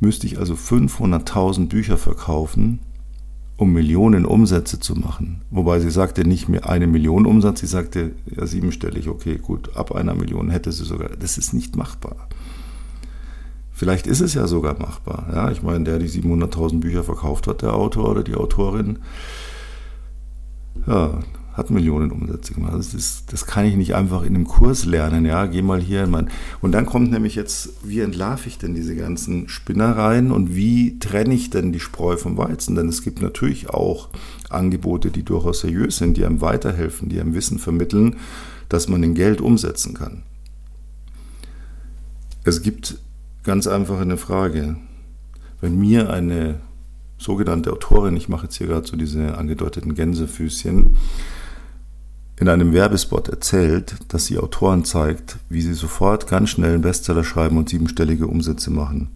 müsste 0.00 0.26
ich 0.26 0.36
also 0.40 0.54
500.000 0.54 1.68
Bücher 1.68 1.96
verkaufen, 1.96 2.80
um 3.60 3.74
Millionen 3.74 4.24
Umsätze 4.24 4.80
zu 4.80 4.94
machen. 4.94 5.42
Wobei 5.50 5.80
sie 5.80 5.90
sagte 5.90 6.26
nicht 6.26 6.48
mehr 6.48 6.66
eine 6.66 6.86
Million 6.86 7.26
Umsatz, 7.26 7.60
sie 7.60 7.66
sagte 7.66 8.12
ja 8.34 8.46
siebenstellig, 8.46 9.06
okay, 9.06 9.36
gut, 9.36 9.76
ab 9.76 9.94
einer 9.94 10.14
Million 10.14 10.48
hätte 10.48 10.72
sie 10.72 10.86
sogar. 10.86 11.10
Das 11.10 11.36
ist 11.36 11.52
nicht 11.52 11.76
machbar. 11.76 12.30
Vielleicht 13.70 14.06
ist 14.06 14.22
es 14.22 14.32
ja 14.32 14.46
sogar 14.46 14.78
machbar. 14.78 15.28
Ja, 15.30 15.50
ich 15.50 15.62
meine, 15.62 15.84
der 15.84 15.98
die 15.98 16.08
700.000 16.08 16.80
Bücher 16.80 17.04
verkauft 17.04 17.48
hat, 17.48 17.60
der 17.60 17.74
Autor 17.74 18.08
oder 18.08 18.22
die 18.22 18.34
Autorin, 18.34 19.00
ja, 20.86 21.20
hat 21.52 21.70
Millionen 21.70 22.12
Umsätze 22.12 22.54
gemacht. 22.54 22.74
Das, 22.74 22.94
ist, 22.94 23.32
das 23.32 23.44
kann 23.44 23.64
ich 23.64 23.76
nicht 23.76 23.94
einfach 23.94 24.22
in 24.22 24.34
einem 24.34 24.46
Kurs 24.46 24.84
lernen. 24.84 25.24
Ja, 25.24 25.46
geh 25.46 25.62
mal 25.62 25.80
hier 25.80 26.04
in 26.04 26.10
mein. 26.10 26.30
Und 26.60 26.72
dann 26.72 26.86
kommt 26.86 27.10
nämlich 27.10 27.34
jetzt, 27.34 27.70
wie 27.82 28.00
entlarve 28.00 28.46
ich 28.46 28.58
denn 28.58 28.74
diese 28.74 28.94
ganzen 28.94 29.48
Spinnereien 29.48 30.30
und 30.30 30.54
wie 30.54 30.98
trenne 30.98 31.34
ich 31.34 31.50
denn 31.50 31.72
die 31.72 31.80
Spreu 31.80 32.16
vom 32.16 32.36
Weizen? 32.36 32.76
Denn 32.76 32.88
es 32.88 33.02
gibt 33.02 33.20
natürlich 33.20 33.70
auch 33.70 34.10
Angebote, 34.48 35.10
die 35.10 35.24
durchaus 35.24 35.60
seriös 35.60 35.96
sind, 35.96 36.16
die 36.16 36.24
einem 36.24 36.40
weiterhelfen, 36.40 37.08
die 37.08 37.20
einem 37.20 37.34
Wissen 37.34 37.58
vermitteln, 37.58 38.16
dass 38.68 38.88
man 38.88 39.02
in 39.02 39.14
Geld 39.14 39.40
umsetzen 39.40 39.94
kann. 39.94 40.22
Es 42.44 42.62
gibt 42.62 42.98
ganz 43.42 43.66
einfach 43.66 44.00
eine 44.00 44.16
Frage. 44.16 44.76
Wenn 45.60 45.78
mir 45.78 46.10
eine 46.10 46.60
sogenannte 47.18 47.72
Autorin, 47.72 48.16
ich 48.16 48.28
mache 48.28 48.44
jetzt 48.44 48.56
hier 48.56 48.66
gerade 48.66 48.86
so 48.86 48.96
diese 48.96 49.36
angedeuteten 49.36 49.94
Gänsefüßchen, 49.94 50.96
in 52.40 52.48
einem 52.48 52.72
Werbespot 52.72 53.28
erzählt, 53.28 53.96
dass 54.08 54.24
sie 54.24 54.38
Autoren 54.38 54.86
zeigt, 54.86 55.36
wie 55.50 55.60
sie 55.60 55.74
sofort 55.74 56.26
ganz 56.26 56.48
schnell 56.48 56.72
einen 56.72 56.82
Bestseller 56.82 57.22
schreiben 57.22 57.58
und 57.58 57.68
siebenstellige 57.68 58.26
Umsätze 58.26 58.70
machen. 58.70 59.10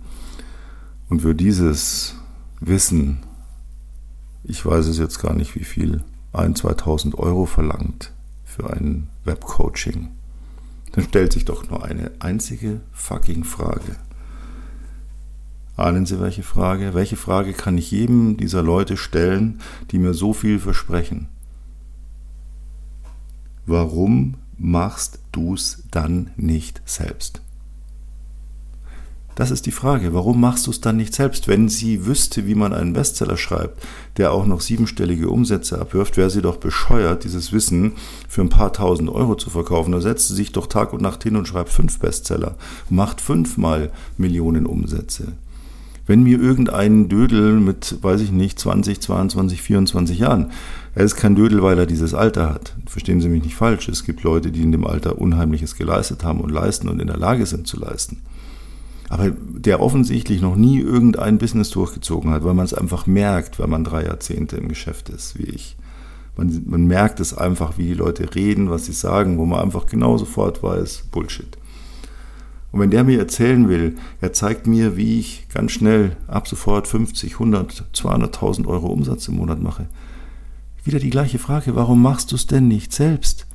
Und 1.09 1.23
für 1.23 1.35
dieses 1.35 2.17
Wissen, 2.61 3.21
ich 4.45 4.65
weiß 4.65 4.87
es 4.87 4.99
jetzt 4.99 5.21
gar 5.21 5.35
nicht 5.35 5.55
wie 5.55 5.65
viel, 5.65 6.05
ein, 6.35 6.55
2000 6.55 7.19
Euro 7.19 7.47
verlangt 7.47 8.13
für 8.45 8.71
ein 8.71 9.09
Webcoaching, 9.25 10.11
dann 10.93 11.05
stellt 11.05 11.33
sich 11.33 11.47
doch 11.47 11.69
nur 11.71 11.83
eine 11.83 12.11
einzige 12.19 12.83
fucking 12.93 13.45
Frage. 13.45 13.97
Ahnen 15.77 16.05
Sie 16.05 16.21
welche 16.21 16.43
Frage? 16.43 16.93
Welche 16.93 17.17
Frage 17.17 17.55
kann 17.55 17.79
ich 17.79 17.91
jedem 17.91 18.37
dieser 18.37 18.63
Leute 18.63 18.99
stellen, 18.99 19.61
die 19.91 19.99
mir 19.99 20.13
so 20.13 20.35
viel 20.35 20.59
versprechen? 20.59 21.29
Warum 23.67 24.35
machst 24.59 25.19
du 25.33 25.55
es 25.55 25.83
dann 25.91 26.31
nicht 26.37 26.83
selbst? 26.85 27.41
Das 29.35 29.51
ist 29.51 29.67
die 29.67 29.73
Frage. 29.73 30.15
Warum 30.15 30.41
machst 30.41 30.67
du 30.67 30.71
es 30.71 30.81
dann 30.81 30.97
nicht 30.97 31.13
selbst? 31.13 31.49
Wenn 31.49 31.69
sie 31.69 32.07
wüsste, 32.07 32.47
wie 32.47 32.55
man 32.55 32.73
einen 32.73 32.93
Bestseller 32.93 33.37
schreibt, 33.37 33.83
der 34.17 34.33
auch 34.33 34.47
noch 34.47 34.61
siebenstellige 34.61 35.29
Umsätze 35.29 35.81
abwirft, 35.81 36.17
wäre 36.17 36.31
sie 36.31 36.43
doch 36.43 36.59
bescheuert, 36.59 37.25
dieses 37.25 37.53
Wissen 37.53 37.95
für 38.29 38.43
ein 38.43 38.49
paar 38.49 38.73
tausend 38.73 39.11
Euro 39.11 39.35
zu 39.35 39.51
verkaufen. 39.51 39.91
Da 39.91 40.01
setzt 40.01 40.29
sie 40.29 40.35
sich 40.35 40.53
doch 40.53 40.69
Tag 40.69 40.93
und 40.93 41.03
Nacht 41.03 41.25
hin 41.25 41.35
und 41.35 41.49
schreibt 41.49 41.71
fünf 41.71 41.99
Bestseller, 41.99 42.55
macht 42.91 43.21
fünfmal 43.21 43.91
Millionen 44.17 44.67
Umsätze. 44.67 45.33
Wenn 46.07 46.23
mir 46.23 46.41
irgendein 46.41 47.09
Dödel 47.09 47.61
mit, 47.61 47.97
weiß 48.03 48.21
ich 48.21 48.31
nicht, 48.31 48.59
20, 48.59 49.01
22, 49.01 49.63
24 49.63 50.19
Jahren 50.19 50.51
er 50.95 51.05
ist 51.05 51.17
kein 51.17 51.35
Dödel, 51.35 51.63
weil 51.63 51.79
er 51.79 51.87
dieses 51.87 52.15
Alter 52.15 52.51
hat. 52.51 52.75
Verstehen 52.87 53.21
Sie 53.21 53.29
mich 53.29 53.43
nicht 53.43 53.57
falsch. 53.57 53.89
Es 53.89 54.05
gibt 54.05 54.23
Leute, 54.23 54.53
die 54.53 54.63
in 54.63 54.71
dem 54.71 54.87
Alter 54.87 55.19
Unheimliches 55.19 55.75
geleistet 55.75 56.23
haben 56.23 56.41
und 56.41 56.51
leisten 56.51 56.89
und 56.89 57.01
in 57.01 57.09
der 57.09 57.17
Lage 57.17 57.47
sind 57.47 57.67
zu 57.67 57.81
leisten. 57.81 58.23
Aber 59.09 59.31
der 59.31 59.81
offensichtlich 59.81 60.41
noch 60.41 60.55
nie 60.55 60.81
irgendein 60.81 61.39
Business 61.39 61.71
durchgezogen 61.71 62.31
hat, 62.31 62.45
weil 62.45 62.55
man 62.55 62.65
es 62.65 62.75
einfach 62.75 63.07
merkt, 63.07 63.59
wenn 63.59 63.71
man 63.71 63.85
drei 63.85 64.05
Jahrzehnte 64.05 64.57
im 64.57 64.69
Geschäft 64.69 65.09
ist, 65.09 65.37
wie 65.39 65.45
ich. 65.45 65.77
Man, 66.37 66.63
man 66.67 66.87
merkt 66.87 67.21
es 67.21 67.37
einfach, 67.37 67.77
wie 67.77 67.87
die 67.87 67.95
Leute 67.95 68.35
reden, 68.35 68.71
was 68.71 68.87
sie 68.87 68.93
sagen, 68.93 69.39
wo 69.39 69.47
man 69.47 69.61
einfach 69.61 69.87
genau 69.87 70.17
sofort 70.17 70.63
weiß, 70.63 71.09
Bullshit. 71.11 71.59
Und 72.75 72.81
wenn 72.81 72.91
der 72.91 73.05
mir 73.05 73.21
erzählen 73.21 73.69
will, 73.69 73.95
er 74.21 74.33
zeigt 74.33 74.67
mir, 74.67 74.97
wie 74.97 75.21
ich 75.21 75.47
ganz 75.49 75.71
schnell 75.71 76.17
ab 76.27 76.49
sofort 76.49 76.89
50, 76.89 77.35
100, 77.35 77.85
200.000 77.95 78.67
Euro 78.67 78.89
Umsatz 78.89 79.29
im 79.29 79.37
Monat 79.37 79.63
mache, 79.63 79.87
wieder 80.83 80.99
die 80.99 81.11
gleiche 81.11 81.39
Frage, 81.39 81.77
warum 81.77 82.03
machst 82.03 82.33
du 82.33 82.35
es 82.35 82.49
denn 82.49 82.67
nicht 82.67 82.93
selbst? 82.93 83.47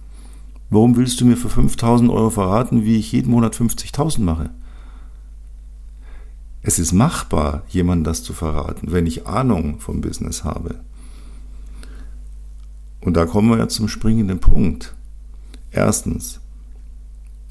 Warum 0.70 0.96
willst 0.96 1.20
du 1.20 1.26
mir 1.26 1.36
für 1.36 1.50
5000 1.50 2.10
Euro 2.10 2.30
verraten, 2.30 2.86
wie 2.86 2.96
ich 2.96 3.12
jeden 3.12 3.32
Monat 3.32 3.58
50.000 3.58 4.22
mache? 4.22 4.52
Es 6.62 6.80
ist 6.80 6.94
machbar, 6.94 7.64
jemandem 7.68 8.06
das 8.06 8.24
zu 8.24 8.32
verraten, 8.32 8.94
wenn 8.94 9.06
ich 9.06 9.28
Ahnung 9.28 9.82
vom 9.82 10.00
Business 10.00 10.46
habe. 10.46 10.76
Und 13.02 13.18
da 13.18 13.26
kommen 13.26 13.50
wir 13.50 13.58
ja 13.58 13.68
zum 13.68 13.90
springenden 13.90 14.40
Punkt. 14.40 14.96
Erstens, 15.72 16.40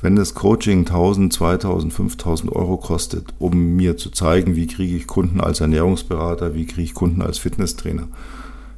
wenn 0.01 0.15
das 0.15 0.35
Coaching 0.35 0.81
1000, 0.81 1.33
2000, 1.33 1.93
5000 1.93 2.53
Euro 2.53 2.77
kostet, 2.77 3.35
um 3.39 3.77
mir 3.77 3.97
zu 3.97 4.11
zeigen, 4.11 4.55
wie 4.55 4.69
kriege 4.69 4.97
ich 4.97 5.07
Kunden 5.07 5.41
als 5.41 5.61
Ernährungsberater, 5.61 6.55
wie 6.55 6.67
kriege 6.67 6.83
ich 6.83 6.95
Kunden 6.95 7.21
als 7.21 7.39
Fitnesstrainer, 7.39 8.09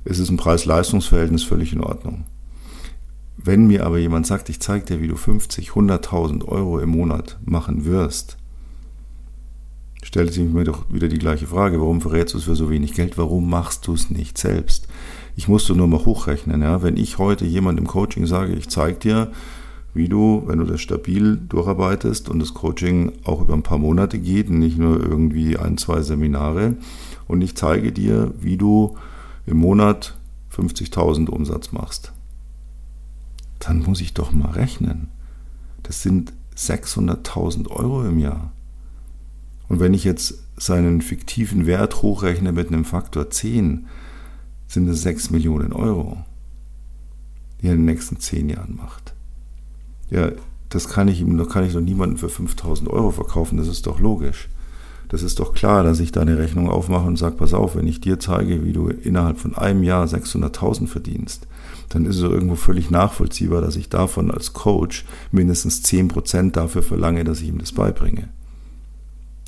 ist 0.05 0.19
es 0.19 0.31
ein 0.31 0.39
Preis-Leistungs-Verhältnis 0.39 1.45
völlig 1.45 1.75
in 1.75 1.83
Ordnung. 1.83 2.25
Wenn 3.37 3.67
mir 3.67 3.85
aber 3.87 3.99
jemand 3.99 4.27
sagt, 4.27 4.49
ich 4.49 4.61
zeige 4.61 4.85
dir, 4.85 5.01
wie 5.03 5.09
du 5.09 5.17
50, 5.17 5.71
100.000 5.71 6.47
Euro 6.47 6.79
im 6.79 6.91
Monat 6.91 7.39
machen 7.45 7.85
wirst, 7.85 8.39
stellt 10.03 10.33
sich 10.33 10.49
mir 10.49 10.65
doch 10.65 10.85
wieder 10.91 11.09
die 11.09 11.19
gleiche 11.19 11.47
Frage, 11.47 11.81
warum 11.81 12.01
verrätst 12.01 12.35
du 12.35 12.39
es 12.39 12.45
für 12.45 12.57
so 12.57 12.71
wenig 12.71 12.95
Geld? 12.95 13.19
Warum 13.19 13.49
machst 13.49 13.87
du 13.87 13.93
es 13.93 14.11
nicht 14.11 14.39
selbst? 14.39 14.89
Ich 15.37 15.49
musste 15.49 15.75
nur 15.75 15.87
mal 15.87 16.05
hochrechnen. 16.05 16.63
Ja? 16.63 16.83
Wenn 16.83 16.97
ich 16.97 17.19
heute 17.19 17.45
jemand 17.45 17.79
im 17.79 17.87
Coaching 17.87 18.27
sage, 18.27 18.55
ich 18.55 18.69
zeige 18.69 18.99
dir, 18.99 19.33
wie 19.95 20.09
du, 20.09 20.45
wenn 20.47 20.59
du 20.59 20.65
das 20.65 20.81
stabil 20.81 21.37
durcharbeitest 21.37 22.29
und 22.29 22.39
das 22.39 22.55
Coaching 22.55 23.13
auch 23.25 23.41
über 23.41 23.55
ein 23.55 23.63
paar 23.63 23.79
Monate 23.79 24.19
geht, 24.19 24.51
nicht 24.51 24.79
nur 24.79 25.01
irgendwie 25.01 25.57
ein, 25.57 25.79
zwei 25.79 26.03
Seminare, 26.03 26.77
und 27.27 27.43
ich 27.43 27.57
zeige 27.57 27.93
dir, 27.93 28.33
wie 28.41 28.57
du 28.57 28.97
im 29.47 29.59
Monat 29.59 30.17
50.000 30.53 31.29
Umsatz 31.29 31.73
machst, 31.73 32.13
dann 33.61 33.83
muss 33.83 34.01
ich 34.01 34.15
doch 34.15 34.33
mal 34.33 34.51
rechnen. 34.51 35.09
Das 35.83 36.03
sind 36.03 36.33
600.000 36.57 37.69
Euro 37.69 38.05
im 38.05 38.19
Jahr. 38.19 38.53
Und 39.69 39.81
wenn 39.81 39.95
ich 39.95 40.05
jetzt 40.05 40.43
seinen 40.57 41.01
fiktiven 41.01 41.67
Wert 41.67 42.03
hochrechne 42.03 42.53
mit 42.53 42.69
einem 42.69 42.85
Faktor 42.85 43.31
10, 43.31 43.87
sind 44.67 44.89
es 44.89 45.03
6 45.03 45.31
Millionen 45.31 45.73
Euro, 45.73 46.19
die 47.61 47.67
er 47.67 47.75
in 47.75 47.81
den 47.81 47.87
nächsten 47.87 48.19
10 48.19 48.49
Jahren 48.49 48.77
macht. 48.77 49.10
Ja, 50.11 50.31
das 50.69 50.89
kann 50.89 51.09
ich 51.09 51.21
ihm, 51.21 51.49
kann 51.49 51.65
ich 51.65 51.73
doch 51.73 51.81
niemandem 51.81 52.19
für 52.19 52.29
5000 52.29 52.89
Euro 52.91 53.11
verkaufen, 53.11 53.59
das 53.59 53.69
ist 53.69 53.87
doch 53.87 54.01
logisch 54.01 54.49
das 55.11 55.25
ist 55.25 55.41
doch 55.41 55.53
klar, 55.53 55.83
dass 55.83 55.99
ich 55.99 56.13
da 56.13 56.21
eine 56.21 56.39
Rechnung 56.39 56.71
aufmache 56.71 57.07
und 57.07 57.17
sage, 57.17 57.35
pass 57.35 57.53
auf, 57.53 57.75
wenn 57.75 57.89
ich 57.89 58.01
dir 58.01 58.21
zeige, 58.21 58.65
wie 58.65 58.73
du 58.73 58.89
innerhalb 58.89 59.39
von 59.39 59.57
einem 59.57 59.83
Jahr 59.83 60.07
600.000 60.07 60.87
verdienst, 60.87 61.49
dann 61.89 62.07
ist 62.07 62.17
es 62.17 62.23
irgendwo 62.23 62.55
völlig 62.55 62.91
nachvollziehbar, 62.91 63.61
dass 63.61 63.75
ich 63.75 63.89
davon 63.89 64.31
als 64.31 64.53
Coach 64.53 65.05
mindestens 65.33 65.85
10% 65.85 66.53
dafür 66.53 66.85
verlange, 66.85 67.25
dass 67.25 67.41
ich 67.41 67.49
ihm 67.49 67.59
das 67.59 67.73
beibringe. 67.73 68.29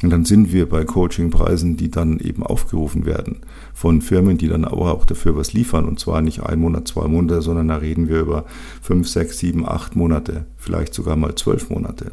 Und 0.02 0.10
dann 0.10 0.24
sind 0.24 0.52
wir 0.52 0.68
bei 0.68 0.84
Coachingpreisen, 0.84 1.76
die 1.76 1.90
dann 1.90 2.18
eben 2.18 2.42
aufgerufen 2.42 3.06
werden 3.06 3.40
von 3.72 4.02
Firmen, 4.02 4.36
die 4.36 4.48
dann 4.48 4.64
aber 4.64 4.92
auch 4.92 5.04
dafür 5.04 5.36
was 5.36 5.52
liefern. 5.52 5.86
Und 5.86 6.00
zwar 6.00 6.22
nicht 6.22 6.42
ein 6.42 6.58
Monat, 6.58 6.88
zwei 6.88 7.06
Monate, 7.06 7.40
sondern 7.40 7.68
da 7.68 7.76
reden 7.76 8.08
wir 8.08 8.20
über 8.20 8.44
fünf, 8.80 9.08
sechs, 9.08 9.38
sieben, 9.38 9.66
acht 9.66 9.94
Monate, 9.94 10.46
vielleicht 10.56 10.92
sogar 10.92 11.14
mal 11.14 11.36
zwölf 11.36 11.70
Monate. 11.70 12.12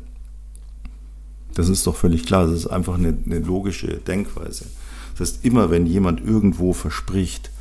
Das 1.55 1.67
ist 1.67 1.88
doch 1.88 1.96
völlig 1.96 2.25
klar. 2.25 2.46
Das 2.46 2.53
ist 2.53 2.67
einfach 2.67 2.98
eine, 2.98 3.17
eine 3.25 3.39
logische 3.39 3.98
Denkweise. 3.98 4.65
Das 5.17 5.29
heißt, 5.29 5.46
immer 5.46 5.72
wenn 5.72 5.88
jemand 5.88 6.22
irgendwo 6.22 6.74
verspricht, 6.74 7.51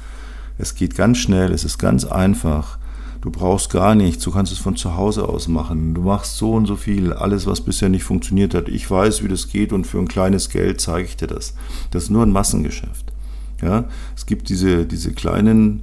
es 0.58 0.74
geht 0.74 0.94
ganz 0.94 1.18
schnell, 1.18 1.52
es 1.52 1.64
ist 1.64 1.78
ganz 1.78 2.04
einfach, 2.04 2.78
du 3.20 3.30
brauchst 3.30 3.70
gar 3.70 3.94
nichts, 3.94 4.24
du 4.24 4.30
kannst 4.30 4.52
es 4.52 4.58
von 4.58 4.76
zu 4.76 4.96
Hause 4.96 5.28
aus 5.28 5.48
machen, 5.48 5.94
du 5.94 6.02
machst 6.02 6.36
so 6.36 6.52
und 6.52 6.66
so 6.66 6.76
viel, 6.76 7.12
alles, 7.12 7.46
was 7.46 7.60
bisher 7.60 7.88
nicht 7.88 8.04
funktioniert 8.04 8.54
hat, 8.54 8.68
ich 8.68 8.90
weiß, 8.90 9.22
wie 9.22 9.28
das 9.28 9.48
geht 9.48 9.72
und 9.72 9.86
für 9.86 9.98
ein 9.98 10.08
kleines 10.08 10.50
Geld 10.50 10.80
zeige 10.80 11.06
ich 11.08 11.16
dir 11.16 11.26
das. 11.26 11.54
Das 11.90 12.04
ist 12.04 12.10
nur 12.10 12.22
ein 12.22 12.32
Massengeschäft. 12.32 13.12
Ja, 13.62 13.84
es 14.16 14.26
gibt 14.26 14.48
diese, 14.48 14.86
diese 14.86 15.12
kleinen, 15.12 15.82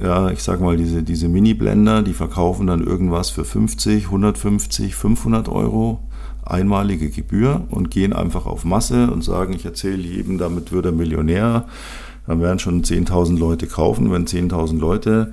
ja, 0.00 0.30
ich 0.30 0.42
sag 0.42 0.60
mal, 0.60 0.76
diese, 0.76 1.02
diese 1.02 1.28
Mini-Blender, 1.28 2.02
die 2.02 2.12
verkaufen 2.12 2.66
dann 2.66 2.84
irgendwas 2.84 3.30
für 3.30 3.44
50, 3.44 4.04
150, 4.06 4.94
500 4.94 5.48
Euro 5.48 6.00
einmalige 6.44 7.10
Gebühr 7.10 7.66
und 7.70 7.90
gehen 7.90 8.12
einfach 8.12 8.46
auf 8.46 8.64
Masse 8.64 9.10
und 9.10 9.22
sagen, 9.22 9.52
ich 9.52 9.64
erzähle 9.64 10.02
jedem, 10.02 10.38
damit 10.38 10.72
wird 10.72 10.86
er 10.86 10.92
Millionär. 10.92 11.66
Dann 12.26 12.40
werden 12.40 12.58
schon 12.58 12.82
10.000 12.82 13.38
Leute 13.38 13.66
kaufen. 13.66 14.10
Wenn 14.10 14.26
10.000 14.26 14.78
Leute 14.78 15.32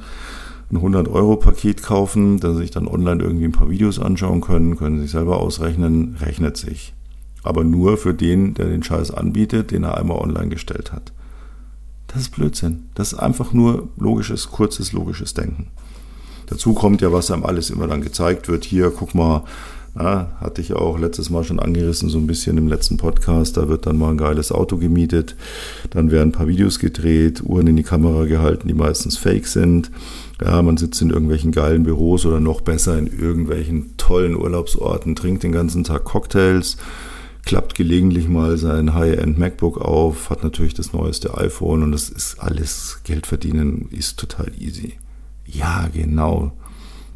ein 0.72 0.78
100-Euro-Paket 0.78 1.84
kaufen, 1.84 2.40
das 2.40 2.58
sich 2.58 2.72
dann 2.72 2.88
online 2.88 3.24
irgendwie 3.24 3.46
ein 3.46 3.52
paar 3.52 3.70
Videos 3.70 4.00
anschauen 4.00 4.42
können, 4.42 4.78
können 4.78 5.00
sich 5.00 5.12
selber 5.12 5.38
ausrechnen, 5.38 6.16
rechnet 6.20 6.58
sich. 6.58 6.94
Aber 7.44 7.64
nur 7.64 7.98
für 7.98 8.14
den, 8.14 8.56
der 8.56 8.66
den 8.66 8.82
Scheiß 8.82 9.12
anbietet, 9.12 9.72
den 9.72 9.84
er 9.84 9.98
einmal 9.98 10.18
online 10.18 10.50
gestellt 10.50 10.92
hat. 10.92 11.14
Das 12.08 12.22
ist 12.22 12.30
Blödsinn. 12.32 12.86
Das 12.96 13.14
ist 13.14 13.20
einfach 13.20 13.54
nur 13.54 13.90
logisches, 13.98 14.50
kurzes, 14.50 14.94
logisches 14.94 15.34
Denken. 15.34 15.68
Dazu 16.48 16.74
kommt 16.74 17.02
ja, 17.02 17.12
was 17.12 17.32
einem 17.32 17.44
alles 17.44 17.70
immer 17.70 17.88
dann 17.88 18.02
gezeigt 18.02 18.48
wird. 18.48 18.66
Hier, 18.66 18.92
guck 18.92 19.16
mal, 19.16 19.44
ja, 19.98 20.32
hatte 20.40 20.62
ich 20.62 20.74
auch 20.74 21.00
letztes 21.00 21.30
Mal 21.30 21.44
schon 21.44 21.60
angerissen, 21.60 22.10
so 22.10 22.18
ein 22.18 22.28
bisschen 22.28 22.58
im 22.58 22.68
letzten 22.68 22.98
Podcast. 22.98 23.58
Da 23.58 23.70
wird 23.70 23.86
dann 23.86 23.98
mal 23.98 24.12
ein 24.12 24.18
geiles 24.18 24.52
Auto 24.52 24.78
gemietet. 24.78 25.36
Dann 25.90 26.12
werden 26.12 26.30
ein 26.30 26.34
paar 26.34 26.48
Videos 26.48 26.80
gedreht, 26.80 27.42
Uhren 27.44 27.68
in 27.68 27.76
die 27.76 27.84
Kamera 27.84 28.26
gehalten, 28.26 28.68
die 28.68 28.74
meistens 28.74 29.18
fake 29.18 29.48
sind. 29.48 29.92
Ja, 30.42 30.62
man 30.62 30.76
sitzt 30.78 31.02
in 31.02 31.12
irgendwelchen 31.12 31.52
geilen 31.52 31.84
Büros 31.84 32.26
oder 32.26 32.40
noch 32.40 32.62
besser 32.62 32.98
in 32.98 33.08
irgendwelchen 33.08 33.96
tollen 33.98 34.36
Urlaubsorten, 34.36 35.16
trinkt 35.16 35.44
den 35.44 35.54
ganzen 35.54 35.86
Tag 35.86 36.04
Cocktails, 36.04 36.78
klappt 37.46 37.76
gelegentlich 37.76 38.28
mal 38.28 38.58
sein 38.58 38.94
High-End 38.94 39.38
MacBook 39.38 39.78
auf, 39.78 40.30
hat 40.30 40.44
natürlich 40.44 40.74
das 40.74 40.92
neueste 40.92 41.38
iPhone 41.38 41.84
und 41.84 41.94
das 41.94 42.10
ist 42.10 42.40
alles 42.40 43.00
Geld 43.06 43.28
verdienen 43.28 43.88
ist 43.92 44.20
total 44.20 44.52
easy. 44.60 44.94
Ja, 45.46 45.88
genau. 45.94 46.52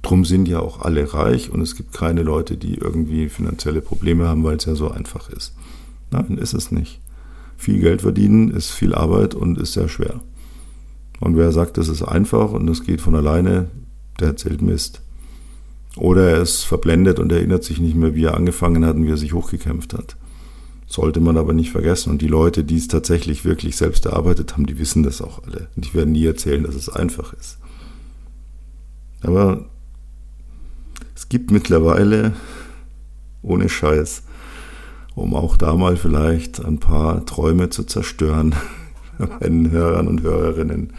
Drum 0.02 0.24
sind 0.24 0.48
ja 0.48 0.60
auch 0.60 0.82
alle 0.82 1.14
reich 1.14 1.52
und 1.52 1.60
es 1.62 1.76
gibt 1.76 1.94
keine 1.94 2.24
Leute, 2.24 2.56
die 2.56 2.76
irgendwie 2.76 3.28
finanzielle 3.28 3.82
Probleme 3.82 4.28
haben, 4.28 4.46
weil 4.46 4.56
es 4.56 4.66
ja 4.66 4.76
so 4.76 4.90
einfach 4.90 5.30
ist. 5.30 5.54
Nein, 6.12 6.38
ist 6.38 6.54
es 6.54 6.72
nicht. 6.72 7.02
Viel 7.58 7.82
Geld 7.82 8.02
verdienen 8.02 8.50
ist 8.50 8.72
viel 8.72 8.96
Arbeit 8.96 9.36
und 9.36 9.58
ist 9.58 9.74
sehr 9.74 9.90
schwer. 9.90 10.22
Und 11.20 11.36
wer 11.36 11.52
sagt, 11.52 11.78
das 11.78 11.88
ist 11.88 12.04
einfach 12.04 12.52
und 12.52 12.68
das 12.68 12.84
geht 12.84 13.02
von 13.02 13.16
alleine, 13.16 13.70
der 14.20 14.30
erzählt 14.30 14.62
Mist. 14.62 15.02
Oder 15.96 16.30
er 16.30 16.42
ist 16.42 16.64
verblendet 16.64 17.20
und 17.20 17.32
erinnert 17.32 17.64
sich 17.64 17.80
nicht 17.80 17.96
mehr, 17.96 18.16
wie 18.16 18.26
er 18.26 18.36
angefangen 18.36 18.86
hat 18.86 18.96
und 18.96 19.06
wie 19.06 19.12
er 19.12 19.18
sich 19.18 19.34
hochgekämpft 19.34 19.94
hat. 19.94 20.16
Sollte 20.88 21.20
man 21.20 21.38
aber 21.38 21.54
nicht 21.54 21.72
vergessen. 21.72 22.12
Und 22.12 22.22
die 22.22 22.28
Leute, 22.28 22.64
die 22.64 22.78
es 22.78 22.88
tatsächlich 22.88 23.44
wirklich 23.44 23.76
selbst 23.76 24.06
erarbeitet 24.06 24.54
haben, 24.54 24.66
die 24.66 24.80
wissen 24.80 25.04
das 25.04 25.22
auch 25.22 25.44
alle. 25.44 25.68
Und 25.76 25.86
ich 25.86 25.94
werde 25.94 26.12
nie 26.12 26.26
erzählen, 26.26 26.64
dass 26.64 26.76
es 26.76 26.90
einfach 26.90 27.34
ist. 27.34 27.58
Aber 29.22 29.66
es 31.16 31.28
gibt 31.28 31.52
mittlerweile, 31.52 32.34
ohne 33.42 33.68
Scheiß, 33.68 34.24
um 35.16 35.36
auch 35.36 35.58
da 35.58 35.76
mal 35.76 35.98
vielleicht 35.98 36.64
ein 36.64 36.80
paar 36.80 37.26
Träume 37.26 37.70
zu 37.70 37.84
zerstören, 37.84 38.56
meinen 39.20 39.72
Hörern 39.72 40.08
und 40.08 40.22
Hörerinnen. 40.22 40.94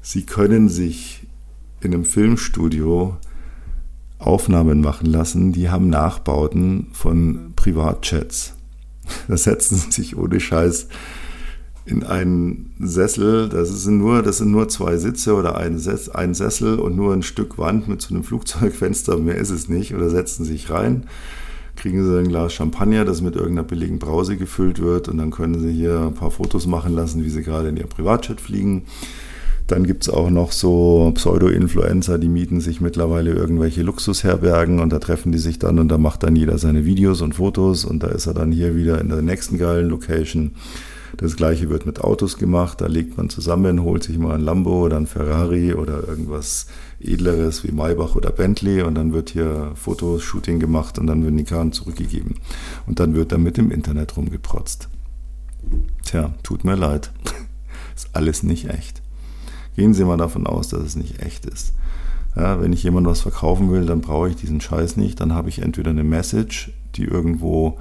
Sie 0.00 0.24
können 0.24 0.68
sich 0.68 1.26
in 1.80 1.92
einem 1.92 2.04
Filmstudio 2.04 3.16
Aufnahmen 4.18 4.80
machen 4.80 5.06
lassen, 5.06 5.52
die 5.52 5.70
haben 5.70 5.88
Nachbauten 5.90 6.88
von 6.92 7.52
Privatchats. 7.54 8.54
Da 9.28 9.36
setzen 9.36 9.76
sie 9.76 9.90
sich 9.90 10.16
ohne 10.16 10.40
Scheiß 10.40 10.88
in 11.86 12.02
einen 12.02 12.74
Sessel, 12.78 13.48
das 13.48 13.70
sind 13.82 13.98
nur, 13.98 14.22
das 14.22 14.38
sind 14.38 14.50
nur 14.50 14.68
zwei 14.68 14.98
Sitze 14.98 15.34
oder 15.34 15.56
ein, 15.56 15.78
Sessel 15.78 16.78
und 16.78 16.96
nur 16.96 17.14
ein 17.14 17.22
Stück 17.22 17.56
Wand 17.56 17.88
mit 17.88 18.02
so 18.02 18.14
einem 18.14 18.24
Flugzeugfenster, 18.24 19.16
mehr 19.16 19.36
ist 19.36 19.50
es 19.50 19.68
nicht, 19.68 19.94
oder 19.94 20.10
setzen 20.10 20.44
sich 20.44 20.68
rein, 20.68 21.06
kriegen 21.78 22.04
sie 22.04 22.18
ein 22.18 22.28
Glas 22.28 22.52
Champagner, 22.52 23.04
das 23.04 23.22
mit 23.22 23.36
irgendeiner 23.36 23.66
billigen 23.66 23.98
Brause 23.98 24.36
gefüllt 24.36 24.80
wird 24.80 25.08
und 25.08 25.18
dann 25.18 25.30
können 25.30 25.58
sie 25.60 25.72
hier 25.72 26.00
ein 26.00 26.14
paar 26.14 26.30
Fotos 26.30 26.66
machen 26.66 26.94
lassen, 26.94 27.24
wie 27.24 27.30
sie 27.30 27.42
gerade 27.42 27.68
in 27.68 27.76
ihr 27.76 27.86
Privatjet 27.86 28.40
fliegen 28.40 28.84
dann 29.68 29.84
gibt 29.84 30.02
es 30.02 30.08
auch 30.08 30.30
noch 30.30 30.52
so 30.52 31.12
Pseudo-Influencer, 31.14 32.18
die 32.18 32.28
mieten 32.28 32.60
sich 32.60 32.80
mittlerweile 32.80 33.32
irgendwelche 33.32 33.82
Luxusherbergen 33.82 34.80
und 34.80 34.90
da 34.92 34.98
treffen 34.98 35.30
die 35.30 35.38
sich 35.38 35.58
dann 35.58 35.78
und 35.78 35.88
da 35.88 35.98
macht 35.98 36.22
dann 36.22 36.36
jeder 36.36 36.56
seine 36.56 36.86
Videos 36.86 37.20
und 37.20 37.34
Fotos 37.34 37.84
und 37.84 38.02
da 38.02 38.08
ist 38.08 38.26
er 38.26 38.34
dann 38.34 38.50
hier 38.50 38.74
wieder 38.74 38.98
in 38.98 39.10
der 39.10 39.20
nächsten 39.20 39.58
geilen 39.58 39.90
Location. 39.90 40.52
Das 41.16 41.36
gleiche 41.36 41.70
wird 41.70 41.86
mit 41.86 42.00
Autos 42.00 42.36
gemacht, 42.36 42.80
da 42.80 42.86
legt 42.86 43.16
man 43.16 43.30
zusammen, 43.30 43.82
holt 43.82 44.02
sich 44.02 44.18
mal 44.18 44.34
ein 44.34 44.42
Lambo 44.42 44.84
oder 44.84 44.96
ein 44.98 45.06
Ferrari 45.06 45.72
oder 45.72 46.06
irgendwas 46.06 46.66
edleres 47.00 47.64
wie 47.64 47.72
Maybach 47.72 48.14
oder 48.14 48.30
Bentley 48.30 48.82
und 48.82 48.94
dann 48.94 49.12
wird 49.12 49.30
hier 49.30 49.72
Fotoshooting 49.74 50.60
gemacht 50.60 50.98
und 50.98 51.06
dann 51.06 51.24
werden 51.24 51.36
die 51.36 51.44
Karten 51.44 51.72
zurückgegeben. 51.72 52.34
Und 52.86 53.00
dann 53.00 53.14
wird 53.14 53.32
damit 53.32 53.58
im 53.58 53.70
Internet 53.70 54.16
rumgeprotzt. 54.16 54.88
Tja, 56.04 56.34
tut 56.42 56.64
mir 56.64 56.76
leid. 56.76 57.10
ist 57.96 58.10
alles 58.12 58.42
nicht 58.42 58.68
echt. 58.68 59.02
Gehen 59.76 59.94
Sie 59.94 60.04
mal 60.04 60.16
davon 60.16 60.46
aus, 60.46 60.68
dass 60.68 60.82
es 60.82 60.96
nicht 60.96 61.22
echt 61.22 61.46
ist. 61.46 61.72
Ja, 62.36 62.60
wenn 62.60 62.72
ich 62.72 62.82
jemand 62.82 63.06
was 63.06 63.20
verkaufen 63.20 63.70
will, 63.70 63.86
dann 63.86 64.00
brauche 64.00 64.28
ich 64.28 64.36
diesen 64.36 64.60
Scheiß 64.60 64.96
nicht. 64.96 65.20
Dann 65.20 65.34
habe 65.34 65.48
ich 65.48 65.60
entweder 65.60 65.90
eine 65.90 66.04
Message, 66.04 66.72
die 66.94 67.04
irgendwo 67.04 67.78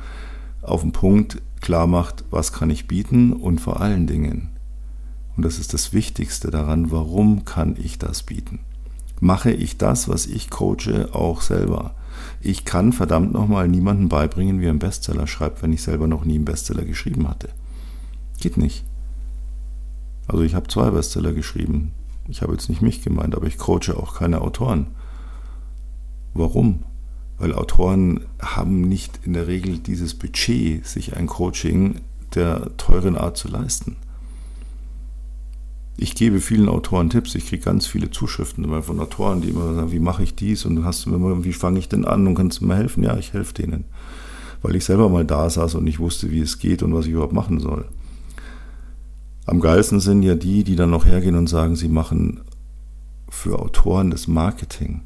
auf 0.62 0.81
den 0.81 0.91
Punkt 0.91 1.41
klar 1.61 1.87
macht, 1.87 2.23
was 2.29 2.53
kann 2.53 2.69
ich 2.69 2.87
bieten 2.87 3.33
und 3.33 3.59
vor 3.59 3.81
allen 3.81 4.07
Dingen, 4.07 4.49
und 5.35 5.43
das 5.43 5.59
ist 5.59 5.73
das 5.73 5.93
Wichtigste 5.93 6.49
daran, 6.51 6.91
warum 6.91 7.45
kann 7.45 7.75
ich 7.77 7.99
das 7.99 8.23
bieten? 8.23 8.59
Mache 9.19 9.51
ich 9.51 9.77
das, 9.77 10.07
was 10.07 10.25
ich 10.25 10.49
coache, 10.49 11.09
auch 11.13 11.41
selber? 11.41 11.95
Ich 12.41 12.65
kann 12.65 12.93
verdammt 12.93 13.33
nochmal 13.33 13.67
niemandem 13.67 14.09
beibringen, 14.09 14.59
wie 14.59 14.65
er 14.65 14.71
einen 14.71 14.79
Bestseller 14.79 15.27
schreibt, 15.27 15.61
wenn 15.61 15.73
ich 15.73 15.81
selber 15.81 16.07
noch 16.07 16.25
nie 16.25 16.35
einen 16.35 16.45
Bestseller 16.45 16.85
geschrieben 16.85 17.27
hatte. 17.27 17.49
Geht 18.39 18.57
nicht. 18.57 18.83
Also 20.27 20.43
ich 20.43 20.55
habe 20.55 20.67
zwei 20.67 20.91
Bestseller 20.91 21.33
geschrieben. 21.33 21.93
Ich 22.27 22.41
habe 22.41 22.53
jetzt 22.53 22.69
nicht 22.69 22.81
mich 22.81 23.01
gemeint, 23.01 23.35
aber 23.35 23.47
ich 23.47 23.57
coache 23.57 23.95
auch 23.95 24.15
keine 24.15 24.41
Autoren. 24.41 24.88
Warum? 26.34 26.84
Weil 27.38 27.54
Autoren 27.54 28.21
haben 28.39 28.82
nicht 28.82 29.19
in 29.23 29.34
der 29.34 29.47
Regel 29.47 29.78
dieses 29.78 30.13
Budget, 30.13 30.86
sich 30.86 31.15
ein 31.15 31.28
Coaching 31.28 32.02
der 32.34 32.76
teuren 32.78 33.15
Art 33.15 33.38
zu 33.38 33.47
leisten. 33.47 33.95
Ich 36.00 36.13
gebe 36.13 36.41
vielen 36.41 36.69
Autoren 36.69 37.10
Tipps. 37.10 37.34
Ich 37.34 37.47
kriege 37.47 37.63
ganz 37.63 37.88
viele 37.88 38.12
Zuschriften 38.12 38.65
von 38.84 39.00
Autoren, 39.00 39.41
die 39.41 39.50
immer 39.50 39.73
sagen, 39.73 39.91
wie 39.91 40.00
mache 40.00 40.23
ich 40.23 40.36
dies 40.36 40.65
und 40.65 40.86
hast 40.86 41.06
du 41.06 41.10
mir 41.10 41.43
wie 41.43 41.54
fange 41.54 41.80
ich 41.80 41.89
denn 41.89 42.06
an 42.06 42.28
und 42.28 42.36
kannst 42.36 42.62
du 42.62 42.65
mir 42.65 42.76
helfen? 42.76 43.04
Ja, 43.04 43.17
ich 43.17 43.34
helfe 43.34 43.54
denen. 43.54 43.86
Weil 44.62 44.76
ich 44.76 44.86
selber 44.86 45.10
mal 45.10 45.26
da 45.26 45.50
saß 45.50 45.76
und 45.76 45.84
nicht 45.84 46.00
wusste, 46.00 46.30
wie 46.32 46.39
es 46.39 46.60
geht 46.60 46.84
und 46.84 46.93
was 46.93 47.06
ich 47.06 47.13
überhaupt 47.13 47.34
machen 47.34 47.60
soll. 47.60 47.86
Am 49.47 49.60
geilsten 49.60 50.00
sind 50.00 50.21
ja 50.21 50.36
die, 50.36 50.63
die 50.63 50.76
dann 50.76 50.91
noch 50.91 51.06
hergehen 51.06 51.36
und 51.36 51.47
sagen, 51.47 51.76
sie 51.76 51.88
machen 51.88 52.41
für 53.30 53.58
Autoren 53.58 54.12
das 54.12 54.28
Marketing. 54.28 55.02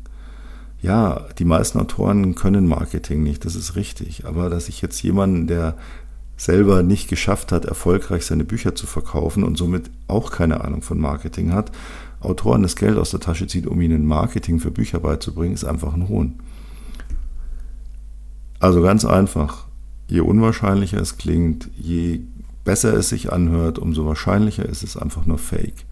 Ja, 0.82 1.28
die 1.38 1.46
meisten 1.46 1.80
Autoren 1.80 2.34
können 2.34 2.68
Marketing 2.68 3.22
nicht, 3.22 3.46
das 3.46 3.56
ist 3.56 3.76
richtig. 3.76 4.26
Aber 4.26 4.50
dass 4.50 4.68
ich 4.68 4.82
jetzt 4.82 5.02
jemanden, 5.04 5.48
der 5.48 5.78
selber 6.38 6.82
nicht 6.82 7.08
geschafft 7.08 7.52
hat, 7.52 7.66
erfolgreich 7.66 8.26
seine 8.26 8.44
Bücher 8.44 8.74
zu 8.74 8.88
verkaufen 8.88 9.44
und 9.44 9.58
somit 9.58 9.92
auch 10.08 10.32
keine 10.32 10.62
Ahnung 10.62 10.82
von 10.82 11.00
Marketing 11.00 11.54
hat, 11.54 11.72
Autoren 12.20 12.64
das 12.64 12.76
Geld 12.76 12.98
aus 12.98 13.12
der 13.12 13.20
Tasche 13.20 13.48
zieht, 13.48 13.68
um 13.68 13.80
ihnen 13.82 14.06
Marketing 14.06 14.60
für 14.60 14.72
Bücher 14.72 15.00
beizubringen, 15.00 15.54
ist 15.54 15.66
einfach 15.66 15.94
ein 15.94 16.08
Hohn. 16.08 16.40
Also 18.60 18.82
ganz 18.82 19.06
einfach, 19.06 19.68
je 20.08 20.22
unwahrscheinlicher 20.22 21.00
es 21.00 21.18
klingt, 21.18 21.70
je 21.78 22.22
besser 22.64 22.94
es 22.94 23.10
sich 23.10 23.32
anhört, 23.32 23.80
umso 23.80 24.06
wahrscheinlicher 24.06 24.66
ist 24.66 24.84
es 24.84 24.98
einfach 24.98 25.26
nur 25.26 25.40
Fake. 25.40 25.86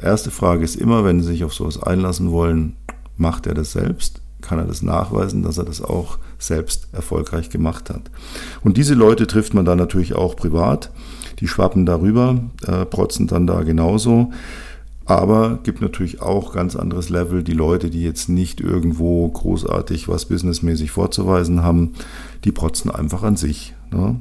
Erste 0.00 0.30
Frage 0.30 0.64
ist 0.64 0.76
immer, 0.76 1.04
wenn 1.04 1.20
Sie 1.20 1.28
sich 1.28 1.44
auf 1.44 1.54
sowas 1.54 1.82
einlassen 1.82 2.30
wollen, 2.30 2.76
macht 3.20 3.46
er 3.46 3.54
das 3.54 3.72
selbst? 3.72 4.20
Kann 4.40 4.58
er 4.58 4.64
das 4.64 4.82
nachweisen, 4.82 5.42
dass 5.42 5.58
er 5.58 5.64
das 5.64 5.82
auch 5.82 6.18
selbst 6.38 6.88
erfolgreich 6.92 7.50
gemacht 7.50 7.90
hat? 7.90 8.10
Und 8.62 8.76
diese 8.76 8.94
Leute 8.94 9.26
trifft 9.26 9.54
man 9.54 9.64
dann 9.64 9.78
natürlich 9.78 10.14
auch 10.14 10.34
privat. 10.34 10.90
Die 11.40 11.48
schwappen 11.48 11.86
darüber, 11.86 12.40
äh, 12.66 12.86
protzen 12.86 13.26
dann 13.26 13.46
da 13.46 13.62
genauso. 13.62 14.32
Aber 15.04 15.58
gibt 15.64 15.80
natürlich 15.80 16.22
auch 16.22 16.54
ganz 16.54 16.76
anderes 16.76 17.08
Level. 17.08 17.42
Die 17.42 17.52
Leute, 17.52 17.90
die 17.90 18.02
jetzt 18.02 18.28
nicht 18.28 18.60
irgendwo 18.60 19.28
großartig 19.28 20.08
was 20.08 20.26
businessmäßig 20.26 20.90
vorzuweisen 20.90 21.62
haben, 21.62 21.94
die 22.44 22.52
protzen 22.52 22.90
einfach 22.90 23.22
an 23.22 23.36
sich. 23.36 23.74
Ne? 23.90 24.20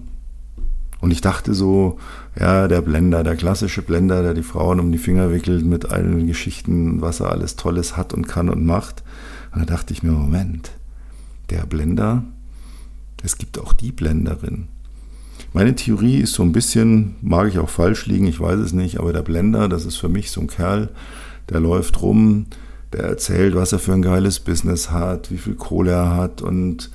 Und 1.00 1.12
ich 1.12 1.22
dachte 1.22 1.54
so, 1.54 2.00
ja, 2.39 2.69
der 2.69 2.82
Blender, 2.82 3.23
der 3.23 3.36
klassische 3.36 3.82
Blender, 3.82 4.23
der 4.23 4.34
die 4.34 4.43
Frauen 4.43 4.80
um 4.80 4.91
die 4.91 4.97
Finger 4.97 5.32
wickelt 5.32 5.65
mit 5.65 5.91
allen 5.91 6.25
Geschichten, 6.25 7.02
was 7.02 7.19
er 7.19 7.32
alles 7.32 7.58
Tolles 7.58 7.97
hat 7.97 8.13
und 8.13 8.28
kann 8.28 8.49
und 8.49 8.65
macht. 8.65 9.04
Und 9.54 9.62
da 9.62 9.65
dachte 9.65 9.93
ich 9.93 10.04
mir, 10.04 10.12
Moment, 10.12 10.71
der 11.49 11.65
Blender, 11.65 12.23
es 13.23 13.38
gibt 13.38 13.60
auch 13.60 13.73
die 13.73 13.91
Blenderin. 13.91 14.69
Meine 15.52 15.75
Theorie 15.75 16.17
ist 16.17 16.34
so 16.34 16.43
ein 16.43 16.54
bisschen, 16.54 17.15
mag 17.21 17.49
ich 17.49 17.60
auch 17.60 17.69
falsch 17.69 18.06
liegen, 18.06 18.28
ich 18.28 18.39
weiß 18.39 18.60
es 18.60 18.71
nicht, 18.71 18.99
aber 18.99 19.12
der 19.12 19.23
Blender, 19.23 19.67
das 19.67 19.86
ist 19.86 19.97
für 19.97 20.10
mich 20.10 20.32
so 20.32 20.41
ein 20.41 20.47
Kerl, 20.47 20.89
der 21.49 21.60
läuft 21.60 22.02
rum, 22.02 22.45
der 22.93 23.04
erzählt, 23.04 23.56
was 23.56 23.73
er 23.73 23.80
für 23.80 23.93
ein 23.93 24.02
geiles 24.02 24.39
Business 24.39 24.91
hat, 24.91 25.32
wie 25.32 25.38
viel 25.38 25.56
Kohle 25.56 25.91
er 25.91 26.15
hat 26.15 26.41
und 26.41 26.89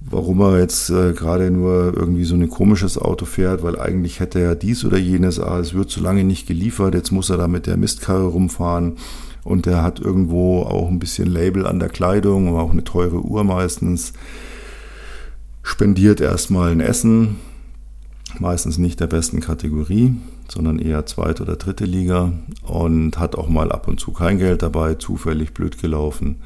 warum 0.00 0.40
er 0.40 0.58
jetzt 0.58 0.90
äh, 0.90 1.12
gerade 1.12 1.50
nur 1.50 1.94
irgendwie 1.94 2.24
so 2.24 2.34
ein 2.34 2.48
komisches 2.48 2.98
Auto 2.98 3.26
fährt, 3.26 3.62
weil 3.62 3.78
eigentlich 3.78 4.20
hätte 4.20 4.40
er 4.40 4.54
dies 4.54 4.84
oder 4.84 4.98
jenes, 4.98 5.38
ah, 5.38 5.58
es 5.58 5.74
wird 5.74 5.90
zu 5.90 6.00
lange 6.00 6.24
nicht 6.24 6.46
geliefert, 6.46 6.94
jetzt 6.94 7.10
muss 7.10 7.30
er 7.30 7.36
da 7.36 7.48
mit 7.48 7.66
der 7.66 7.76
Mistkarre 7.76 8.26
rumfahren 8.26 8.96
und 9.44 9.66
er 9.66 9.82
hat 9.82 10.00
irgendwo 10.00 10.62
auch 10.62 10.88
ein 10.88 10.98
bisschen 10.98 11.28
Label 11.28 11.66
an 11.66 11.78
der 11.78 11.88
Kleidung 11.88 12.48
und 12.48 12.58
auch 12.58 12.72
eine 12.72 12.84
teure 12.84 13.20
Uhr 13.20 13.44
meistens. 13.44 14.12
Spendiert 15.62 16.20
erstmal 16.20 16.72
ein 16.72 16.80
Essen, 16.80 17.36
meistens 18.38 18.78
nicht 18.78 19.00
der 19.00 19.06
besten 19.06 19.40
Kategorie, 19.40 20.14
sondern 20.48 20.78
eher 20.78 21.06
zweite 21.06 21.42
oder 21.42 21.56
dritte 21.56 21.84
Liga 21.84 22.32
und 22.62 23.18
hat 23.18 23.36
auch 23.36 23.48
mal 23.48 23.70
ab 23.70 23.86
und 23.86 24.00
zu 24.00 24.12
kein 24.12 24.38
Geld 24.38 24.62
dabei, 24.62 24.94
zufällig 24.94 25.52
blöd 25.52 25.80
gelaufen. 25.80 26.36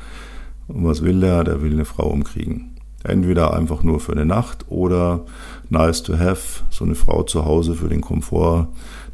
Und 0.66 0.84
was 0.84 1.02
will 1.02 1.20
der? 1.20 1.44
Der 1.44 1.62
will 1.62 1.72
eine 1.72 1.84
Frau 1.84 2.08
umkriegen. 2.08 2.73
Entweder 3.04 3.54
einfach 3.54 3.82
nur 3.82 4.00
für 4.00 4.12
eine 4.12 4.24
Nacht 4.24 4.64
oder 4.68 5.26
nice 5.68 6.02
to 6.02 6.18
have, 6.18 6.62
so 6.70 6.84
eine 6.84 6.94
Frau 6.94 7.22
zu 7.22 7.44
Hause 7.44 7.74
für 7.74 7.88
den 7.88 8.00
Komfort, 8.00 8.68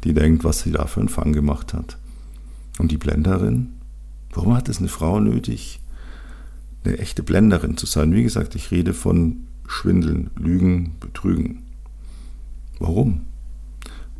die 0.05 0.13
denkt, 0.13 0.45
was 0.45 0.61
sie 0.61 0.71
da 0.71 0.85
für 0.85 1.01
einen 1.01 1.09
Fang 1.09 1.33
gemacht 1.33 1.73
hat. 1.73 1.97
Und 2.79 2.91
die 2.91 2.97
Blenderin? 2.97 3.73
Warum 4.33 4.55
hat 4.55 4.69
es 4.69 4.79
eine 4.79 4.87
Frau 4.87 5.19
nötig, 5.19 5.81
eine 6.85 6.99
echte 6.99 7.21
Blenderin 7.21 7.75
zu 7.75 7.85
sein? 7.85 8.13
Wie 8.13 8.23
gesagt, 8.23 8.55
ich 8.55 8.71
rede 8.71 8.93
von 8.93 9.45
Schwindeln, 9.67 10.31
Lügen, 10.37 10.95
Betrügen. 11.01 11.63
Warum? 12.79 13.21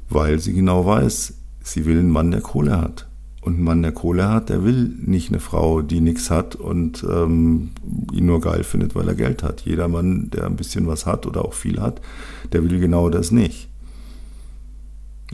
Weil 0.10 0.39
sie 0.39 0.51
genau 0.51 0.86
weiß, 0.86 1.34
sie 1.63 1.86
will 1.86 1.97
einen 1.97 2.12
Mann, 2.12 2.31
der 2.31 2.41
Kohle 2.41 2.79
hat. 2.79 3.07
Und 3.41 3.58
ein 3.58 3.63
Mann, 3.63 3.82
der 3.82 3.91
Kohle 3.91 4.30
hat, 4.30 4.49
der 4.49 4.63
will 4.63 4.93
nicht 5.04 5.30
eine 5.30 5.39
Frau, 5.39 5.82
die 5.82 5.99
nichts 5.99 6.30
hat 6.30 6.56
und 6.56 7.04
ähm, 7.04 7.71
ihn 8.13 8.27
nur 8.27 8.39
geil 8.39 8.63
findet, 8.63 8.93
weil 8.93 9.08
er 9.08 9.15
Geld 9.15 9.41
hat. 9.41 9.62
Jeder 9.62 9.88
Mann, 9.88 10.30
der 10.30 10.45
ein 10.45 10.56
bisschen 10.56 10.86
was 10.86 11.08
hat 11.08 11.25
oder 11.25 11.43
auch 11.43 11.54
viel 11.54 11.82
hat, 11.82 12.01
der 12.54 12.63
will 12.63 12.80
genau 12.80 13.10
das 13.10 13.32
nicht. 13.32 13.67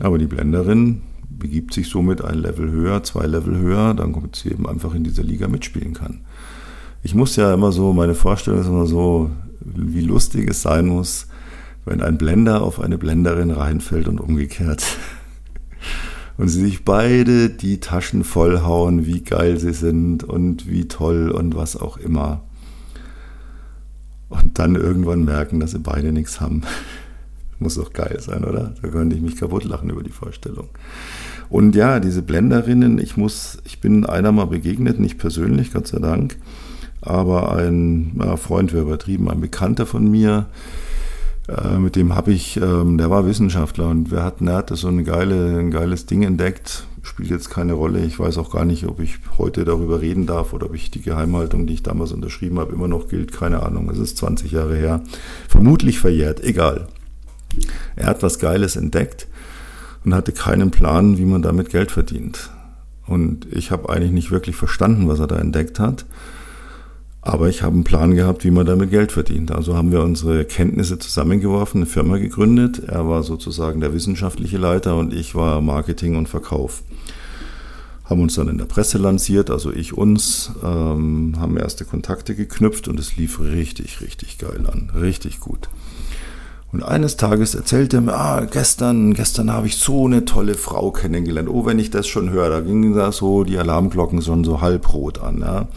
Aber 0.00 0.16
die 0.16 0.26
Blenderin 0.26 1.02
begibt 1.28 1.74
sich 1.74 1.88
somit 1.88 2.22
ein 2.22 2.38
Level 2.38 2.70
höher, 2.70 3.02
zwei 3.02 3.26
Level 3.26 3.58
höher, 3.58 3.92
dann 3.92 4.12
kommt 4.12 4.36
sie 4.36 4.50
eben 4.50 4.66
einfach 4.66 4.94
in 4.94 5.04
dieser 5.04 5.22
Liga 5.22 5.46
mitspielen 5.46 5.92
kann. 5.92 6.20
Ich 7.02 7.14
muss 7.14 7.36
ja 7.36 7.52
immer 7.52 7.72
so, 7.72 7.92
meine 7.92 8.14
Vorstellung 8.14 8.60
ist 8.60 8.66
immer 8.66 8.86
so, 8.86 9.30
wie 9.60 10.00
lustig 10.00 10.48
es 10.50 10.62
sein 10.62 10.86
muss, 10.86 11.26
wenn 11.84 12.00
ein 12.00 12.18
Blender 12.18 12.62
auf 12.62 12.80
eine 12.80 12.98
Blenderin 12.98 13.50
reinfällt 13.50 14.08
und 14.08 14.20
umgekehrt. 14.20 14.84
Und 16.38 16.48
sie 16.48 16.60
sich 16.60 16.84
beide 16.84 17.50
die 17.50 17.80
Taschen 17.80 18.22
vollhauen, 18.24 19.04
wie 19.04 19.22
geil 19.22 19.58
sie 19.58 19.74
sind 19.74 20.22
und 20.22 20.70
wie 20.70 20.86
toll 20.86 21.30
und 21.30 21.56
was 21.56 21.76
auch 21.76 21.96
immer. 21.96 22.44
Und 24.28 24.58
dann 24.58 24.76
irgendwann 24.76 25.24
merken, 25.24 25.58
dass 25.58 25.72
sie 25.72 25.80
beide 25.80 26.12
nichts 26.12 26.40
haben. 26.40 26.62
Muss 27.58 27.74
doch 27.74 27.92
geil 27.92 28.18
sein, 28.20 28.44
oder? 28.44 28.74
Da 28.80 28.88
könnte 28.88 29.16
ich 29.16 29.22
mich 29.22 29.36
kaputt 29.36 29.64
lachen 29.64 29.90
über 29.90 30.04
die 30.04 30.10
Vorstellung. 30.12 30.68
Und 31.50 31.74
ja, 31.74 31.98
diese 31.98 32.22
Blenderinnen, 32.22 32.98
ich 32.98 33.16
muss, 33.16 33.58
ich 33.64 33.80
bin 33.80 34.06
einer 34.06 34.32
mal 34.32 34.44
begegnet, 34.44 35.00
nicht 35.00 35.18
persönlich, 35.18 35.72
Gott 35.72 35.88
sei 35.88 35.98
Dank, 35.98 36.36
aber 37.00 37.56
ein 37.56 38.20
ja, 38.22 38.36
Freund 38.36 38.72
wäre 38.72 38.82
übertrieben, 38.82 39.30
ein 39.30 39.40
Bekannter 39.40 39.86
von 39.86 40.08
mir, 40.08 40.46
äh, 41.48 41.78
mit 41.78 41.96
dem 41.96 42.14
habe 42.14 42.32
ich, 42.32 42.58
ähm, 42.58 42.98
der 42.98 43.10
war 43.10 43.26
Wissenschaftler 43.26 43.88
und 43.88 44.10
wir 44.10 44.22
hatten, 44.22 44.48
er 44.48 44.56
hatte 44.56 44.76
so 44.76 44.88
eine 44.88 45.02
geile, 45.02 45.58
ein 45.58 45.70
geiles 45.70 46.04
Ding 46.04 46.22
entdeckt, 46.22 46.86
spielt 47.02 47.30
jetzt 47.30 47.48
keine 47.48 47.72
Rolle. 47.72 48.04
Ich 48.04 48.18
weiß 48.18 48.36
auch 48.36 48.50
gar 48.50 48.66
nicht, 48.66 48.86
ob 48.86 49.00
ich 49.00 49.18
heute 49.38 49.64
darüber 49.64 50.00
reden 50.02 50.26
darf 50.26 50.52
oder 50.52 50.66
ob 50.66 50.74
ich 50.74 50.90
die 50.90 51.00
Geheimhaltung, 51.00 51.66
die 51.66 51.74
ich 51.74 51.82
damals 51.82 52.12
unterschrieben 52.12 52.58
habe, 52.58 52.74
immer 52.74 52.88
noch 52.88 53.08
gilt. 53.08 53.32
Keine 53.32 53.62
Ahnung, 53.62 53.88
es 53.90 53.98
ist 53.98 54.18
20 54.18 54.52
Jahre 54.52 54.76
her. 54.76 55.02
Vermutlich 55.48 55.98
verjährt, 55.98 56.44
egal. 56.44 56.88
Er 57.96 58.06
hat 58.06 58.22
was 58.22 58.38
Geiles 58.38 58.76
entdeckt 58.76 59.26
und 60.04 60.14
hatte 60.14 60.32
keinen 60.32 60.70
Plan, 60.70 61.16
wie 61.16 61.24
man 61.24 61.40
damit 61.40 61.70
Geld 61.70 61.90
verdient. 61.90 62.50
Und 63.06 63.46
ich 63.50 63.70
habe 63.70 63.88
eigentlich 63.88 64.12
nicht 64.12 64.30
wirklich 64.30 64.54
verstanden, 64.54 65.08
was 65.08 65.18
er 65.18 65.26
da 65.26 65.38
entdeckt 65.38 65.80
hat. 65.80 66.04
Aber 67.28 67.50
ich 67.50 67.62
habe 67.62 67.74
einen 67.74 67.84
Plan 67.84 68.14
gehabt, 68.14 68.42
wie 68.44 68.50
man 68.50 68.64
damit 68.64 68.88
Geld 68.88 69.12
verdient. 69.12 69.50
Also 69.50 69.76
haben 69.76 69.92
wir 69.92 70.00
unsere 70.00 70.46
Kenntnisse 70.46 70.98
zusammengeworfen, 70.98 71.82
eine 71.82 71.86
Firma 71.86 72.16
gegründet. 72.16 72.84
Er 72.86 73.06
war 73.06 73.22
sozusagen 73.22 73.82
der 73.82 73.92
wissenschaftliche 73.92 74.56
Leiter 74.56 74.96
und 74.96 75.12
ich 75.12 75.34
war 75.34 75.60
Marketing 75.60 76.16
und 76.16 76.26
Verkauf. 76.26 76.82
Haben 78.06 78.22
uns 78.22 78.36
dann 78.36 78.48
in 78.48 78.56
der 78.56 78.64
Presse 78.64 78.96
lanciert, 78.96 79.50
also 79.50 79.70
ich 79.70 79.92
uns, 79.92 80.52
ähm, 80.64 81.34
haben 81.38 81.58
erste 81.58 81.84
Kontakte 81.84 82.34
geknüpft 82.34 82.88
und 82.88 82.98
es 82.98 83.18
lief 83.18 83.40
richtig, 83.40 84.00
richtig 84.00 84.38
geil 84.38 84.64
an. 84.66 84.90
Richtig 84.98 85.38
gut. 85.38 85.68
Und 86.70 86.82
eines 86.82 87.16
Tages 87.16 87.54
erzählte 87.54 87.98
er 87.98 88.00
mir, 88.02 88.14
ah, 88.14 88.44
gestern, 88.44 89.14
gestern 89.14 89.50
habe 89.50 89.68
ich 89.68 89.76
so 89.76 90.04
eine 90.04 90.26
tolle 90.26 90.54
Frau 90.54 90.90
kennengelernt. 90.90 91.48
Oh, 91.48 91.64
wenn 91.64 91.78
ich 91.78 91.90
das 91.90 92.06
schon 92.06 92.30
höre, 92.30 92.50
da 92.50 92.60
gingen 92.60 92.94
da 92.94 93.10
so 93.10 93.44
die 93.44 93.56
Alarmglocken 93.56 94.20
schon 94.20 94.44
so 94.44 94.60
halbrot 94.60 95.20
an. 95.20 95.40
Ja 95.40 95.68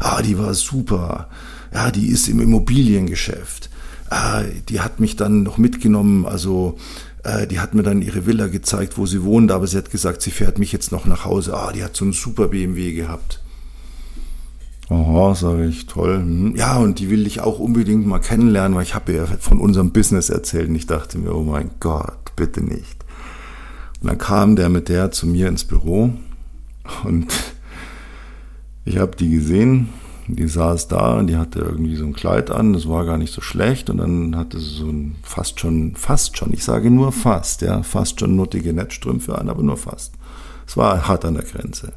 ah, 0.00 0.22
die 0.22 0.38
war 0.38 0.52
super, 0.54 1.28
ja, 1.72 1.90
die 1.90 2.08
ist 2.08 2.28
im 2.28 2.40
Immobiliengeschäft, 2.40 3.70
ah, 4.08 4.42
die 4.68 4.80
hat 4.80 4.98
mich 4.98 5.16
dann 5.16 5.44
noch 5.44 5.58
mitgenommen, 5.58 6.26
also 6.26 6.78
äh, 7.22 7.46
die 7.46 7.60
hat 7.60 7.74
mir 7.74 7.82
dann 7.82 8.02
ihre 8.02 8.26
Villa 8.26 8.48
gezeigt, 8.48 8.98
wo 8.98 9.06
sie 9.06 9.22
wohnt, 9.22 9.52
aber 9.52 9.66
sie 9.66 9.76
hat 9.76 9.90
gesagt, 9.90 10.22
sie 10.22 10.30
fährt 10.30 10.58
mich 10.58 10.72
jetzt 10.72 10.90
noch 10.90 11.04
nach 11.04 11.24
Hause, 11.24 11.54
ah, 11.54 11.70
die 11.72 11.84
hat 11.84 11.94
so 11.94 12.04
einen 12.04 12.14
super 12.14 12.48
BMW 12.48 12.92
gehabt. 12.92 13.39
Aha, 14.90 15.36
sage 15.36 15.66
ich, 15.66 15.86
toll. 15.86 16.16
Hm. 16.16 16.56
Ja, 16.56 16.78
und 16.78 16.98
die 16.98 17.10
will 17.10 17.24
ich 17.24 17.40
auch 17.40 17.60
unbedingt 17.60 18.06
mal 18.06 18.18
kennenlernen, 18.18 18.76
weil 18.76 18.82
ich 18.82 18.96
habe 18.96 19.12
ihr 19.12 19.26
von 19.26 19.60
unserem 19.60 19.92
Business 19.92 20.30
erzählt 20.30 20.68
und 20.68 20.74
ich 20.74 20.86
dachte 20.86 21.16
mir, 21.16 21.32
oh 21.32 21.44
mein 21.44 21.70
Gott, 21.78 22.34
bitte 22.34 22.60
nicht. 22.60 23.04
Und 24.00 24.08
dann 24.08 24.18
kam 24.18 24.56
der 24.56 24.68
mit 24.68 24.88
der 24.88 25.12
zu 25.12 25.28
mir 25.28 25.46
ins 25.46 25.64
Büro 25.64 26.10
und 27.04 27.32
ich 28.84 28.98
habe 28.98 29.14
die 29.14 29.30
gesehen, 29.30 29.90
die 30.26 30.48
saß 30.48 30.88
da 30.88 31.18
und 31.18 31.28
die 31.28 31.36
hatte 31.36 31.60
irgendwie 31.60 31.94
so 31.94 32.04
ein 32.04 32.12
Kleid 32.12 32.50
an, 32.50 32.72
das 32.72 32.88
war 32.88 33.04
gar 33.04 33.18
nicht 33.18 33.32
so 33.32 33.40
schlecht 33.40 33.90
und 33.90 33.98
dann 33.98 34.36
hatte 34.36 34.58
sie 34.58 34.74
so 34.74 34.88
ein 34.88 35.14
fast 35.22 35.60
schon, 35.60 35.94
fast 35.94 36.36
schon, 36.36 36.52
ich 36.52 36.64
sage 36.64 36.90
nur 36.90 37.12
fast, 37.12 37.62
ja, 37.62 37.84
fast 37.84 38.18
schon 38.18 38.34
nuttige 38.34 38.72
Netzstrümpfe 38.72 39.38
an, 39.38 39.50
aber 39.50 39.62
nur 39.62 39.76
fast. 39.76 40.14
Es 40.66 40.76
war 40.76 41.06
hart 41.06 41.24
an 41.24 41.34
der 41.34 41.44
Grenze. 41.44 41.92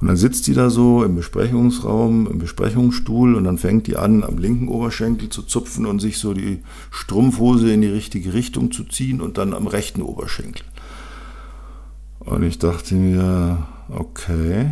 Und 0.00 0.06
dann 0.06 0.16
sitzt 0.16 0.46
die 0.46 0.54
da 0.54 0.70
so 0.70 1.04
im 1.04 1.14
Besprechungsraum, 1.14 2.26
im 2.26 2.38
Besprechungsstuhl 2.38 3.34
und 3.34 3.44
dann 3.44 3.58
fängt 3.58 3.86
die 3.86 3.96
an, 3.96 4.24
am 4.24 4.38
linken 4.38 4.68
Oberschenkel 4.68 5.28
zu 5.28 5.42
zupfen 5.42 5.84
und 5.84 6.00
sich 6.00 6.18
so 6.18 6.32
die 6.32 6.62
Strumpfhose 6.90 7.70
in 7.70 7.82
die 7.82 7.88
richtige 7.88 8.32
Richtung 8.32 8.72
zu 8.72 8.84
ziehen 8.84 9.20
und 9.20 9.36
dann 9.36 9.52
am 9.52 9.66
rechten 9.66 10.00
Oberschenkel. 10.00 10.64
Und 12.20 12.42
ich 12.44 12.58
dachte 12.58 12.94
mir, 12.94 13.66
okay, 13.90 14.70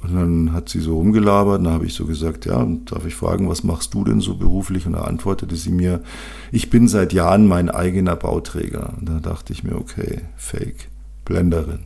und 0.00 0.14
dann 0.14 0.52
hat 0.52 0.68
sie 0.68 0.80
so 0.80 0.96
rumgelabert, 0.96 1.58
und 1.58 1.64
dann 1.64 1.72
habe 1.72 1.86
ich 1.86 1.94
so 1.94 2.04
gesagt, 2.04 2.46
ja, 2.46 2.66
darf 2.84 3.04
ich 3.04 3.14
fragen, 3.14 3.48
was 3.48 3.64
machst 3.64 3.94
du 3.94 4.04
denn 4.04 4.20
so 4.20 4.36
beruflich? 4.36 4.86
Und 4.86 4.92
da 4.92 5.02
antwortete 5.02 5.56
sie 5.56 5.70
mir, 5.70 6.02
ich 6.52 6.70
bin 6.70 6.88
seit 6.88 7.12
Jahren 7.12 7.46
mein 7.46 7.68
eigener 7.68 8.14
Bauträger. 8.16 8.94
Und 8.98 9.08
da 9.08 9.18
dachte 9.18 9.52
ich 9.52 9.64
mir, 9.64 9.76
okay, 9.76 10.22
Fake, 10.36 10.88
Blenderin. 11.24 11.80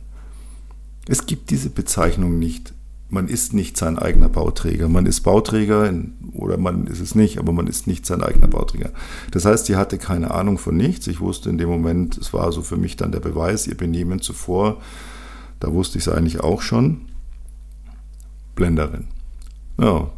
Es 1.07 1.25
gibt 1.25 1.49
diese 1.49 1.69
Bezeichnung 1.69 2.39
nicht. 2.39 2.73
Man 3.09 3.27
ist 3.27 3.53
nicht 3.53 3.77
sein 3.77 3.99
eigener 3.99 4.29
Bauträger. 4.29 4.87
Man 4.89 5.05
ist 5.05 5.21
Bauträger 5.21 5.93
oder 6.33 6.57
man 6.57 6.87
ist 6.87 6.99
es 6.99 7.13
nicht, 7.13 7.37
aber 7.37 7.51
man 7.51 7.67
ist 7.67 7.85
nicht 7.85 8.05
sein 8.05 8.23
eigener 8.23 8.47
Bauträger. 8.47 8.91
Das 9.31 9.45
heißt, 9.45 9.67
sie 9.67 9.75
hatte 9.75 9.97
keine 9.97 10.31
Ahnung 10.31 10.57
von 10.57 10.75
nichts. 10.75 11.05
Ich 11.07 11.19
wusste 11.19 11.49
in 11.49 11.57
dem 11.57 11.69
Moment, 11.69 12.17
es 12.17 12.33
war 12.33 12.51
so 12.51 12.61
für 12.61 12.77
mich 12.77 12.95
dann 12.95 13.11
der 13.11 13.19
Beweis, 13.19 13.67
ihr 13.67 13.77
Benehmen 13.77 14.21
zuvor, 14.21 14.81
da 15.59 15.71
wusste 15.71 15.97
ich 15.97 16.07
es 16.07 16.13
eigentlich 16.13 16.41
auch 16.41 16.61
schon. 16.61 17.01
Blenderin. 18.55 19.07
Ja, 19.77 20.09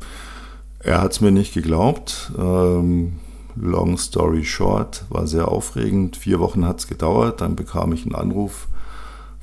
er 0.80 1.02
hat 1.02 1.12
es 1.12 1.22
mir 1.22 1.32
nicht 1.32 1.54
geglaubt. 1.54 2.32
Ähm, 2.38 3.14
long 3.56 3.98
story 3.98 4.44
short, 4.44 5.06
war 5.10 5.28
sehr 5.28 5.50
aufregend. 5.50 6.18
Vier 6.18 6.40
Wochen 6.40 6.66
hat 6.66 6.80
es 6.80 6.88
gedauert. 6.88 7.42
Dann 7.42 7.56
bekam 7.56 7.94
ich 7.94 8.06
einen 8.06 8.16
Anruf 8.16 8.68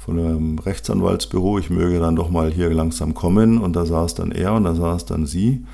von 0.04 0.18
einem 0.18 0.58
Rechtsanwaltsbüro, 0.58 1.58
ich 1.58 1.70
möge 1.70 2.00
dann 2.00 2.16
doch 2.16 2.28
mal 2.28 2.50
hier 2.50 2.70
langsam 2.70 3.14
kommen. 3.14 3.58
Und 3.58 3.74
da 3.74 3.86
saß 3.86 4.14
dann 4.14 4.32
er 4.32 4.54
und 4.54 4.64
da 4.64 4.74
saß 4.74 5.06
dann 5.06 5.26
sie. 5.26 5.64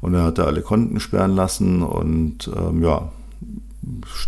Und 0.00 0.14
er 0.14 0.22
hatte 0.22 0.44
alle 0.44 0.62
Konten 0.62 1.00
sperren 1.00 1.34
lassen 1.34 1.82
und 1.82 2.50
ähm, 2.56 2.82
ja, 2.82 3.10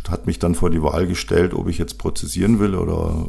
hat 0.08 0.26
mich 0.26 0.40
dann 0.40 0.56
vor 0.56 0.70
die 0.70 0.82
Wahl 0.82 1.06
gestellt, 1.06 1.54
ob 1.54 1.68
ich 1.68 1.78
jetzt 1.78 1.98
prozessieren 1.98 2.58
will 2.58 2.74
oder 2.74 3.28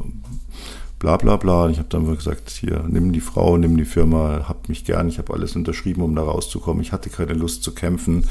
bla 0.97 1.17
bla 1.17 1.37
bla. 1.37 1.69
Ich 1.69 1.77
habe 1.77 1.89
dann 1.89 2.07
gesagt, 2.15 2.49
hier, 2.49 2.83
nimm 2.87 3.11
die 3.11 3.21
Frau, 3.21 3.57
nimm 3.57 3.77
die 3.77 3.85
Firma, 3.85 4.45
hab 4.47 4.69
mich 4.69 4.85
gern, 4.85 5.07
ich 5.07 5.19
habe 5.19 5.33
alles 5.33 5.55
unterschrieben, 5.55 6.01
um 6.01 6.15
da 6.15 6.23
rauszukommen. 6.23 6.81
Ich 6.81 6.91
hatte 6.91 7.11
keine 7.11 7.33
Lust 7.33 7.63
zu 7.63 7.73
kämpfen. 7.73 8.25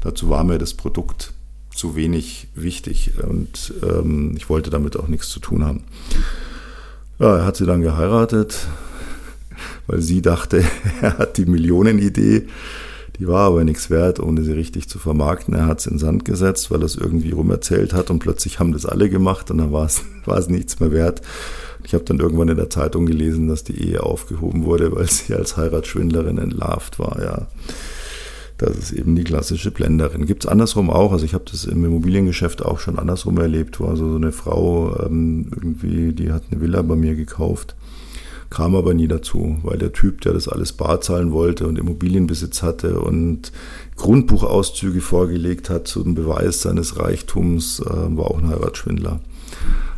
Dazu 0.00 0.28
war 0.28 0.44
mir 0.44 0.58
das 0.58 0.74
Produkt 0.74 1.32
zu 1.74 1.96
wenig 1.96 2.48
wichtig 2.54 3.12
und 3.22 3.74
ähm, 3.82 4.34
ich 4.36 4.48
wollte 4.48 4.70
damit 4.70 4.96
auch 4.96 5.08
nichts 5.08 5.28
zu 5.28 5.40
tun 5.40 5.64
haben. 5.64 5.82
Ja, 7.18 7.38
er 7.38 7.46
hat 7.46 7.56
sie 7.56 7.64
dann 7.64 7.80
geheiratet, 7.80 8.66
weil 9.86 10.02
sie 10.02 10.20
dachte, 10.20 10.62
er 11.00 11.18
hat 11.18 11.38
die 11.38 11.46
Millionenidee. 11.46 12.46
Die 13.18 13.26
war 13.26 13.46
aber 13.46 13.64
nichts 13.64 13.88
wert, 13.88 14.20
ohne 14.20 14.42
sie 14.42 14.52
richtig 14.52 14.90
zu 14.90 14.98
vermarkten. 14.98 15.54
Er 15.54 15.64
hat 15.64 15.80
es 15.80 15.86
in 15.86 15.98
Sand 15.98 16.26
gesetzt, 16.26 16.70
weil 16.70 16.82
er 16.82 16.86
es 16.86 16.96
irgendwie 16.96 17.30
rumerzählt 17.30 17.94
hat 17.94 18.10
und 18.10 18.18
plötzlich 18.18 18.58
haben 18.58 18.72
das 18.72 18.84
alle 18.84 19.08
gemacht 19.08 19.50
und 19.50 19.58
dann 19.58 19.72
war 19.72 19.86
es, 19.86 20.02
war 20.26 20.36
es 20.36 20.48
nichts 20.48 20.80
mehr 20.80 20.92
wert. 20.92 21.22
Ich 21.84 21.94
habe 21.94 22.04
dann 22.04 22.18
irgendwann 22.18 22.48
in 22.48 22.56
der 22.56 22.68
Zeitung 22.68 23.06
gelesen, 23.06 23.48
dass 23.48 23.64
die 23.64 23.80
Ehe 23.80 24.02
aufgehoben 24.02 24.64
wurde, 24.64 24.94
weil 24.94 25.08
sie 25.08 25.34
als 25.34 25.56
Heiratsschwindlerin 25.56 26.36
entlarvt 26.36 26.98
war, 26.98 27.22
ja. 27.22 27.46
Das 28.58 28.76
ist 28.76 28.92
eben 28.92 29.14
die 29.16 29.24
klassische 29.24 29.70
Blenderin. 29.70 30.24
Gibt 30.24 30.44
es 30.44 30.50
andersrum 30.50 30.88
auch. 30.88 31.12
Also 31.12 31.24
ich 31.24 31.34
habe 31.34 31.44
das 31.50 31.66
im 31.66 31.84
Immobiliengeschäft 31.84 32.64
auch 32.64 32.78
schon 32.78 32.98
andersrum 32.98 33.36
erlebt, 33.38 33.80
wo 33.80 33.86
also 33.86 34.08
so 34.08 34.16
eine 34.16 34.32
Frau 34.32 34.98
ähm, 35.04 35.50
irgendwie, 35.54 36.12
die 36.12 36.32
hat 36.32 36.44
eine 36.50 36.60
Villa 36.60 36.80
bei 36.80 36.96
mir 36.96 37.14
gekauft, 37.14 37.76
kam 38.48 38.74
aber 38.74 38.94
nie 38.94 39.08
dazu, 39.08 39.58
weil 39.62 39.76
der 39.76 39.92
Typ, 39.92 40.22
der 40.22 40.32
das 40.32 40.48
alles 40.48 40.72
bar 40.72 41.02
zahlen 41.02 41.32
wollte 41.32 41.66
und 41.66 41.78
Immobilienbesitz 41.78 42.62
hatte 42.62 43.00
und 43.00 43.52
Grundbuchauszüge 43.96 45.02
vorgelegt 45.02 45.68
hat 45.68 45.86
zum 45.86 46.14
Beweis 46.14 46.62
seines 46.62 46.98
Reichtums, 46.98 47.80
äh, 47.80 47.84
war 47.84 48.30
auch 48.30 48.38
ein 48.38 48.48
Heiratsschwindler. 48.48 49.20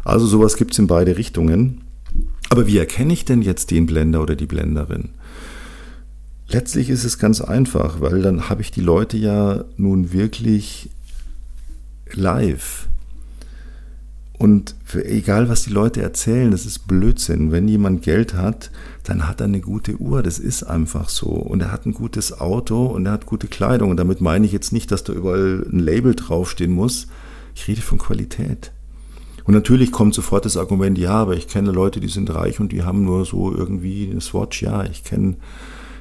Also 0.05 0.27
sowas 0.27 0.57
gibt 0.57 0.73
es 0.73 0.79
in 0.79 0.89
beide 0.89 1.17
Richtungen. 1.17 1.83
Aber 2.51 2.67
wie 2.67 2.79
erkenne 2.79 3.13
ich 3.13 3.25
denn 3.25 3.43
jetzt 3.43 3.71
den 3.71 3.87
Blender 3.87 4.23
oder 4.23 4.35
die 4.35 4.47
Blenderin? 4.47 5.11
Letztlich 6.51 6.89
ist 6.89 7.05
es 7.05 7.19
ganz 7.19 7.43
einfach, 7.43 8.01
weil 8.01 8.23
dann 8.23 8.49
habe 8.49 8.63
ich 8.63 8.71
die 8.71 8.81
Leute 8.81 9.19
ja 9.19 9.65
nun 9.77 10.13
wirklich 10.13 10.89
live. 12.13 12.89
Und 14.39 14.77
für, 14.85 15.05
egal, 15.05 15.49
was 15.49 15.65
die 15.65 15.71
Leute 15.71 16.01
erzählen, 16.01 16.51
das 16.51 16.65
ist 16.65 16.87
Blödsinn. 16.87 17.51
Wenn 17.51 17.67
jemand 17.67 18.03
Geld 18.03 18.35
hat, 18.35 18.71
dann 19.03 19.27
hat 19.27 19.41
er 19.41 19.47
eine 19.47 19.61
gute 19.61 20.01
Uhr. 20.01 20.23
Das 20.23 20.39
ist 20.39 20.63
einfach 20.63 21.09
so. 21.09 21.27
Und 21.27 21.61
er 21.61 21.73
hat 21.73 21.87
ein 21.87 21.93
gutes 21.93 22.41
Auto 22.41 22.87
und 22.87 23.05
er 23.05 23.13
hat 23.13 23.27
gute 23.27 23.49
Kleidung. 23.49 23.91
Und 23.91 23.97
damit 23.97 24.21
meine 24.21 24.47
ich 24.47 24.53
jetzt 24.53 24.73
nicht, 24.73 24.93
dass 24.93 25.03
da 25.03 25.13
überall 25.13 25.67
ein 25.71 25.81
Label 25.81 26.15
draufstehen 26.15 26.73
muss. 26.73 27.09
Ich 27.57 27.67
rede 27.67 27.83
von 27.83 27.99
Qualität. 27.99 28.71
Und 29.43 29.55
natürlich 29.55 29.91
kommt 29.91 30.15
sofort 30.15 30.45
das 30.45 30.57
Argument, 30.57 30.97
ja, 30.99 31.13
aber 31.13 31.35
ich 31.35 31.49
kenne 31.49 31.73
Leute, 31.73 32.01
die 32.01 32.09
sind 32.09 32.33
reich 32.33 32.61
und 32.61 32.71
die 32.71 32.85
haben 32.85 33.05
nur 33.05 33.25
so 33.25 33.53
irgendwie 33.53 34.09
eine 34.11 34.21
Swatch. 34.21 34.63
Ja, 34.63 34.85
ich 34.85 35.05
kenne 35.05 35.37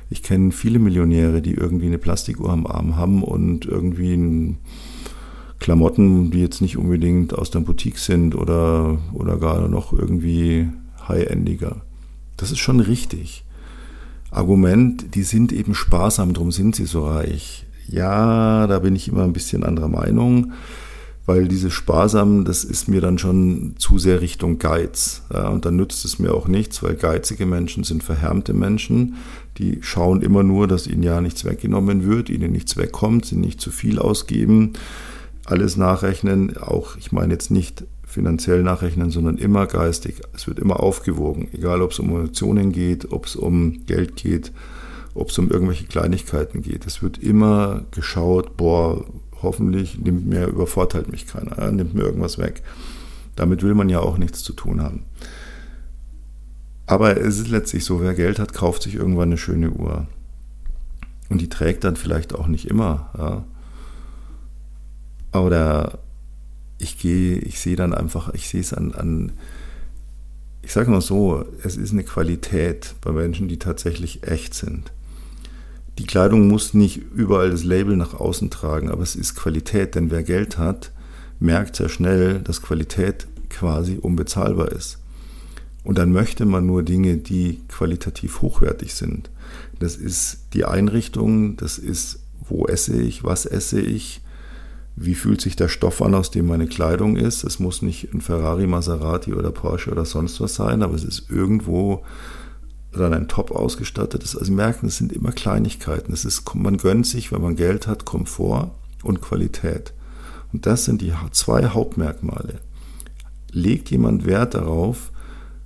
ich 0.09 0.23
kenne 0.23 0.51
viele 0.51 0.79
Millionäre, 0.79 1.41
die 1.41 1.53
irgendwie 1.53 1.87
eine 1.87 1.97
Plastikuhr 1.97 2.49
am 2.49 2.65
Arm 2.65 2.95
haben 2.95 3.23
und 3.23 3.65
irgendwie 3.65 4.55
Klamotten, 5.59 6.31
die 6.31 6.41
jetzt 6.41 6.61
nicht 6.61 6.77
unbedingt 6.77 7.33
aus 7.33 7.51
der 7.51 7.59
Boutique 7.59 7.97
sind 7.97 8.35
oder, 8.35 8.99
oder 9.13 9.37
gar 9.37 9.67
noch 9.67 9.91
irgendwie 9.91 10.69
high-endiger. 11.07 11.81
Das 12.37 12.51
ist 12.51 12.59
schon 12.59 12.79
richtig. 12.79 13.43
Argument, 14.29 15.15
die 15.15 15.23
sind 15.23 15.51
eben 15.51 15.73
sparsam, 15.73 16.33
darum 16.33 16.51
sind 16.51 16.75
sie 16.75 16.85
so 16.85 17.07
reich. 17.07 17.65
Ja, 17.87 18.67
da 18.67 18.79
bin 18.79 18.95
ich 18.95 19.07
immer 19.07 19.23
ein 19.23 19.33
bisschen 19.33 19.63
anderer 19.63 19.87
Meinung, 19.87 20.51
weil 21.27 21.47
diese 21.47 21.69
sparsam, 21.69 22.45
das 22.45 22.63
ist 22.63 22.87
mir 22.87 23.01
dann 23.01 23.19
schon 23.19 23.75
zu 23.77 23.99
sehr 23.99 24.21
Richtung 24.21 24.57
Geiz. 24.57 25.21
Ja, 25.31 25.49
und 25.49 25.65
dann 25.65 25.75
nützt 25.75 26.03
es 26.05 26.17
mir 26.17 26.33
auch 26.33 26.47
nichts, 26.47 26.81
weil 26.81 26.95
geizige 26.95 27.45
Menschen 27.45 27.83
sind 27.83 28.01
verhärmte 28.01 28.53
Menschen. 28.53 29.17
Die 29.59 29.77
schauen 29.81 30.21
immer 30.21 30.41
nur, 30.41 30.67
dass 30.67 30.87
ihnen 30.87 31.03
ja 31.03 31.21
nichts 31.21 31.45
weggenommen 31.45 32.03
wird, 32.09 32.31
ihnen 32.31 32.51
nichts 32.51 32.75
wegkommt, 32.77 33.25
sie 33.25 33.35
nicht 33.35 33.61
zu 33.61 33.69
viel 33.69 33.99
ausgeben 33.99 34.73
alles 35.47 35.77
nachrechnen, 35.77 36.57
auch 36.57 36.97
ich 36.97 37.11
meine 37.11 37.33
jetzt 37.33 37.51
nicht 37.51 37.85
finanziell 38.05 38.63
nachrechnen, 38.63 39.11
sondern 39.11 39.37
immer 39.37 39.65
geistig. 39.65 40.21
Es 40.33 40.47
wird 40.47 40.59
immer 40.59 40.81
aufgewogen, 40.81 41.47
egal 41.53 41.81
ob 41.81 41.91
es 41.91 41.99
um 41.99 42.09
Emotionen 42.09 42.71
geht, 42.71 43.11
ob 43.11 43.25
es 43.25 43.35
um 43.35 43.85
Geld 43.85 44.15
geht, 44.17 44.51
ob 45.13 45.29
es 45.29 45.37
um 45.37 45.49
irgendwelche 45.49 45.85
Kleinigkeiten 45.85 46.61
geht. 46.61 46.85
Es 46.85 47.01
wird 47.01 47.17
immer 47.17 47.83
geschaut, 47.91 48.57
boah, 48.57 49.05
hoffentlich 49.41 49.97
nimmt 49.97 50.27
mir, 50.27 50.47
übervorteilt 50.47 51.11
mich 51.11 51.27
keiner, 51.27 51.57
ja, 51.57 51.71
nimmt 51.71 51.93
mir 51.93 52.03
irgendwas 52.03 52.37
weg. 52.37 52.63
Damit 53.35 53.63
will 53.63 53.75
man 53.75 53.89
ja 53.89 53.99
auch 53.99 54.17
nichts 54.17 54.43
zu 54.43 54.53
tun 54.53 54.81
haben. 54.81 55.03
Aber 56.87 57.17
es 57.17 57.37
ist 57.37 57.49
letztlich 57.49 57.83
so, 57.83 58.01
wer 58.01 58.13
Geld 58.13 58.39
hat, 58.39 58.53
kauft 58.53 58.83
sich 58.83 58.95
irgendwann 58.95 59.29
eine 59.29 59.37
schöne 59.37 59.71
Uhr. 59.71 60.07
Und 61.29 61.41
die 61.41 61.49
trägt 61.49 61.83
dann 61.83 61.97
vielleicht 61.97 62.33
auch 62.33 62.47
nicht 62.47 62.67
immer. 62.67 63.45
Ja. 65.33 65.39
Oder 65.39 65.99
ich 66.77 66.97
gehe, 66.97 67.37
ich 67.39 67.59
sehe 67.59 67.75
dann 67.75 67.93
einfach, 67.93 68.33
ich 68.33 68.47
sehe 68.47 68.61
es 68.61 68.73
an, 68.73 68.93
an 68.93 69.33
ich 70.61 70.73
sage 70.73 70.91
mal 70.91 71.01
so, 71.01 71.45
es 71.63 71.77
ist 71.77 71.91
eine 71.91 72.03
Qualität 72.03 72.95
bei 73.01 73.11
Menschen, 73.11 73.47
die 73.47 73.59
tatsächlich 73.59 74.23
echt 74.23 74.53
sind. 74.53 74.91
Die 75.99 76.05
Kleidung 76.05 76.47
muss 76.47 76.73
nicht 76.73 77.01
überall 77.15 77.49
das 77.49 77.63
Label 77.63 77.95
nach 77.95 78.13
außen 78.13 78.49
tragen, 78.49 78.89
aber 78.89 79.01
es 79.01 79.15
ist 79.15 79.35
Qualität, 79.35 79.95
denn 79.95 80.11
wer 80.11 80.23
Geld 80.23 80.57
hat, 80.57 80.91
merkt 81.39 81.75
sehr 81.75 81.89
schnell, 81.89 82.39
dass 82.39 82.61
Qualität 82.61 83.27
quasi 83.49 83.97
unbezahlbar 83.99 84.71
ist. 84.71 84.99
Und 85.83 85.97
dann 85.97 86.11
möchte 86.11 86.45
man 86.45 86.65
nur 86.65 86.83
Dinge, 86.83 87.17
die 87.17 87.61
qualitativ 87.69 88.41
hochwertig 88.41 88.93
sind. 88.93 89.29
Das 89.79 89.95
ist 89.95 90.39
die 90.53 90.65
Einrichtung, 90.65 91.55
das 91.57 91.77
ist, 91.77 92.19
wo 92.47 92.65
esse 92.65 93.01
ich, 93.01 93.23
was 93.23 93.45
esse 93.45 93.79
ich, 93.79 94.21
wie 94.95 95.15
fühlt 95.15 95.41
sich 95.41 95.55
der 95.55 95.69
Stoff 95.69 96.01
an, 96.01 96.15
aus 96.15 96.31
dem 96.31 96.47
meine 96.47 96.67
Kleidung 96.67 97.15
ist. 97.15 97.43
Es 97.43 97.59
muss 97.59 97.81
nicht 97.81 98.13
ein 98.13 98.21
Ferrari, 98.21 98.67
Maserati 98.67 99.33
oder 99.33 99.51
Porsche 99.51 99.91
oder 99.91 100.05
sonst 100.05 100.41
was 100.41 100.55
sein, 100.55 100.83
aber 100.83 100.95
es 100.95 101.03
ist 101.03 101.29
irgendwo 101.29 102.03
dann 102.91 103.13
ein 103.13 103.27
Top 103.27 103.51
ausgestattetes. 103.51 104.35
Also 104.35 104.45
Sie 104.45 104.51
merken, 104.51 104.87
es 104.87 104.97
sind 104.97 105.11
immer 105.11 105.31
Kleinigkeiten. 105.31 106.13
Es 106.13 106.25
ist, 106.25 106.43
man 106.55 106.77
gönnt 106.77 107.05
sich, 107.05 107.31
wenn 107.31 107.41
man 107.41 107.55
Geld 107.55 107.87
hat, 107.87 108.05
Komfort 108.05 108.71
und 109.03 109.21
Qualität. 109.21 109.93
Und 110.53 110.65
das 110.65 110.85
sind 110.85 111.01
die 111.01 111.13
zwei 111.31 111.67
Hauptmerkmale. 111.67 112.59
Legt 113.51 113.91
jemand 113.91 114.25
Wert 114.25 114.53
darauf, 114.53 115.11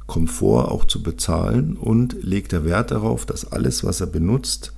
Komfort 0.08 0.70
auch 0.72 0.86
zu 0.86 1.02
bezahlen 1.04 1.78
und 1.78 2.22
legt 2.22 2.52
er 2.54 2.66
Wert 2.66 2.92
darauf, 2.92 3.26
dass 3.26 3.52
alles, 3.52 3.84
was 3.84 4.02
er 4.02 4.08
benutzt, 4.08 4.74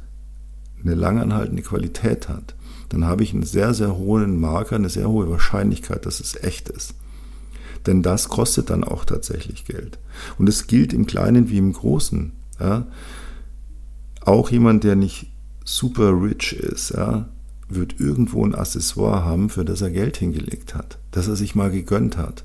eine 0.83 0.95
langanhaltende 0.95 1.63
Qualität 1.63 2.29
hat 2.29 2.55
dann 2.93 3.05
habe 3.05 3.23
ich 3.23 3.33
einen 3.33 3.43
sehr, 3.43 3.73
sehr 3.73 3.97
hohen 3.97 4.39
Marker, 4.39 4.75
eine 4.75 4.89
sehr 4.89 5.09
hohe 5.09 5.27
Wahrscheinlichkeit, 5.27 6.05
dass 6.05 6.19
es 6.19 6.35
echt 6.43 6.69
ist. 6.69 6.93
Denn 7.85 8.01
das 8.01 8.29
kostet 8.29 8.69
dann 8.69 8.83
auch 8.83 9.05
tatsächlich 9.05 9.65
Geld. 9.65 9.99
Und 10.37 10.47
es 10.47 10.67
gilt 10.67 10.93
im 10.93 11.05
Kleinen 11.05 11.49
wie 11.49 11.57
im 11.57 11.73
Großen. 11.73 12.31
Ja. 12.59 12.87
Auch 14.21 14.49
jemand, 14.49 14.83
der 14.83 14.95
nicht 14.95 15.31
super 15.65 16.11
rich 16.21 16.53
ist, 16.53 16.91
ja, 16.91 17.27
wird 17.67 17.99
irgendwo 17.99 18.45
ein 18.45 18.55
Accessoire 18.55 19.25
haben, 19.25 19.49
für 19.49 19.65
das 19.65 19.81
er 19.81 19.91
Geld 19.91 20.17
hingelegt 20.17 20.75
hat, 20.75 20.97
das 21.11 21.27
er 21.27 21.35
sich 21.35 21.55
mal 21.55 21.71
gegönnt 21.71 22.17
hat. 22.17 22.43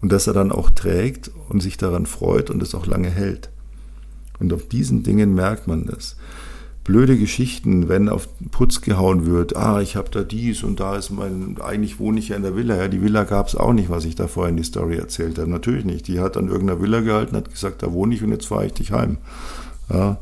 Und 0.00 0.12
das 0.12 0.26
er 0.26 0.34
dann 0.34 0.52
auch 0.52 0.70
trägt 0.70 1.30
und 1.48 1.62
sich 1.62 1.76
daran 1.76 2.06
freut 2.06 2.50
und 2.50 2.62
es 2.62 2.74
auch 2.74 2.86
lange 2.86 3.08
hält. 3.08 3.50
Und 4.38 4.52
auf 4.52 4.68
diesen 4.68 5.02
Dingen 5.02 5.34
merkt 5.34 5.66
man 5.66 5.86
das 5.86 6.16
blöde 6.84 7.16
Geschichten, 7.16 7.88
wenn 7.88 8.10
auf 8.10 8.28
Putz 8.50 8.82
gehauen 8.82 9.26
wird, 9.26 9.56
ah, 9.56 9.80
ich 9.80 9.96
habe 9.96 10.10
da 10.10 10.22
dies 10.22 10.62
und 10.62 10.80
da 10.80 10.96
ist 10.96 11.10
mein, 11.10 11.56
eigentlich 11.62 11.98
wohne 11.98 12.18
ich 12.18 12.28
ja 12.28 12.36
in 12.36 12.42
der 12.42 12.54
Villa. 12.54 12.76
Ja, 12.76 12.88
die 12.88 13.02
Villa 13.02 13.24
gab 13.24 13.48
es 13.48 13.56
auch 13.56 13.72
nicht, 13.72 13.88
was 13.88 14.04
ich 14.04 14.14
da 14.14 14.28
vorhin 14.28 14.56
in 14.56 14.62
die 14.62 14.68
Story 14.68 14.96
erzählt 14.96 15.38
habe. 15.38 15.50
Natürlich 15.50 15.86
nicht. 15.86 16.06
Die 16.08 16.20
hat 16.20 16.36
an 16.36 16.48
irgendeiner 16.48 16.82
Villa 16.82 17.00
gehalten, 17.00 17.36
hat 17.36 17.50
gesagt, 17.50 17.82
da 17.82 17.92
wohne 17.92 18.14
ich 18.14 18.22
und 18.22 18.30
jetzt 18.30 18.46
fahre 18.46 18.66
ich 18.66 18.74
dich 18.74 18.92
heim. 18.92 19.16
Ja. 19.90 20.18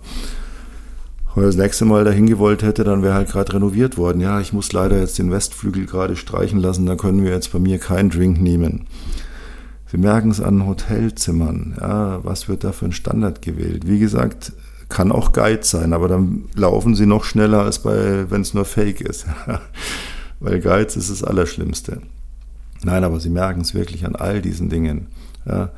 Wenn 1.34 1.44
das 1.44 1.56
nächste 1.56 1.84
Mal 1.84 2.04
dahin 2.04 2.26
gewollt 2.26 2.62
hätte, 2.62 2.84
dann 2.84 3.02
wäre 3.02 3.14
halt 3.14 3.30
gerade 3.30 3.54
renoviert 3.54 3.96
worden. 3.96 4.20
Ja, 4.20 4.40
ich 4.40 4.52
muss 4.52 4.72
leider 4.72 5.00
jetzt 5.00 5.18
den 5.18 5.30
Westflügel 5.30 5.86
gerade 5.86 6.14
streichen 6.14 6.60
lassen, 6.60 6.86
da 6.86 6.94
können 6.94 7.24
wir 7.24 7.30
jetzt 7.30 7.52
bei 7.52 7.58
mir 7.58 7.78
keinen 7.78 8.10
Drink 8.10 8.40
nehmen. 8.40 8.86
Sie 9.90 9.96
merken 9.96 10.30
es 10.30 10.40
an 10.40 10.66
Hotelzimmern. 10.66 11.76
Ja, 11.80 12.20
was 12.22 12.48
wird 12.48 12.64
da 12.64 12.72
für 12.72 12.84
ein 12.84 12.92
Standard 12.92 13.42
gewählt? 13.42 13.86
Wie 13.86 13.98
gesagt, 13.98 14.52
kann 14.92 15.10
auch 15.10 15.32
Guide 15.32 15.64
sein, 15.64 15.94
aber 15.94 16.06
dann 16.06 16.44
laufen 16.54 16.94
sie 16.94 17.06
noch 17.06 17.24
schneller, 17.24 17.62
als 17.62 17.78
bei, 17.78 18.30
wenn 18.30 18.42
es 18.42 18.52
nur 18.52 18.66
Fake 18.66 19.00
ist. 19.00 19.26
Weil 20.40 20.60
Guides 20.60 20.96
ist 20.96 21.10
das 21.10 21.24
Allerschlimmste. 21.24 22.02
Nein, 22.84 23.02
aber 23.02 23.18
sie 23.18 23.30
merken 23.30 23.62
es 23.62 23.74
wirklich 23.74 24.04
an 24.04 24.16
all 24.16 24.42
diesen 24.42 24.68
Dingen. 24.68 25.06
Ja, 25.46 25.70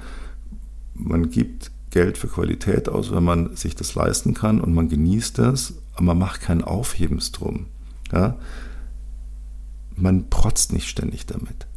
man 0.94 1.30
gibt 1.30 1.70
Geld 1.90 2.18
für 2.18 2.26
Qualität 2.26 2.88
aus, 2.88 3.12
wenn 3.12 3.22
man 3.22 3.54
sich 3.54 3.76
das 3.76 3.94
leisten 3.94 4.34
kann 4.34 4.60
und 4.60 4.74
man 4.74 4.88
genießt 4.88 5.38
das, 5.38 5.74
aber 5.94 6.06
man 6.06 6.18
macht 6.18 6.40
kein 6.40 6.64
Aufhebens 6.64 7.30
drum. 7.30 7.66
Ja, 8.12 8.36
man 9.94 10.28
protzt 10.28 10.72
nicht 10.72 10.88
ständig 10.88 11.26
damit. 11.26 11.68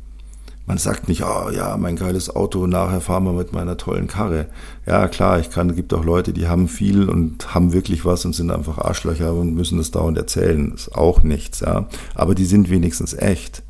Man 0.68 0.78
sagt 0.78 1.08
nicht, 1.08 1.24
oh 1.24 1.50
ja, 1.50 1.78
mein 1.78 1.96
geiles 1.96 2.30
Auto, 2.36 2.68
nachher 2.68 3.00
fahren 3.00 3.24
wir 3.24 3.32
mit 3.32 3.54
meiner 3.54 3.78
tollen 3.78 4.08
Karre. 4.08 4.48
Ja, 4.86 5.08
klar, 5.08 5.40
ich 5.40 5.50
kann, 5.50 5.70
es 5.70 5.78
gibt 5.78 5.94
auch 5.94 6.04
Leute, 6.04 6.34
die 6.34 6.50
haben 6.50 6.68
viel 6.68 7.10
und 7.10 7.56
haben 7.56 7.72
wirklich 7.72 8.04
was 8.04 8.26
und 8.26 8.34
sind 8.34 8.52
einfach 8.52 8.78
Arschlöcher 8.78 9.34
und 9.34 9.56
müssen 9.56 9.78
das 9.78 9.92
dauernd 9.92 10.18
erzählen. 10.18 10.74
Ist 10.74 10.94
auch 10.94 11.24
nichts, 11.24 11.62
ja. 11.62 11.88
Aber 12.16 12.36
die 12.36 12.46
sind 12.46 12.70
wenigstens 12.70 13.14
echt. 13.14 13.64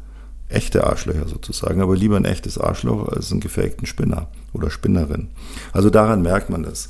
Echte 0.49 0.87
Arschlöcher 0.87 1.27
sozusagen, 1.27 1.81
aber 1.81 1.95
lieber 1.95 2.15
ein 2.15 2.25
echtes 2.25 2.57
Arschloch 2.57 3.09
als 3.09 3.31
einen 3.31 3.41
gefakten 3.41 3.85
Spinner 3.85 4.29
oder 4.53 4.71
Spinnerin. 4.71 5.27
Also 5.73 5.91
daran 5.91 6.23
merkt 6.23 6.49
man 6.49 6.63
das. 6.63 6.89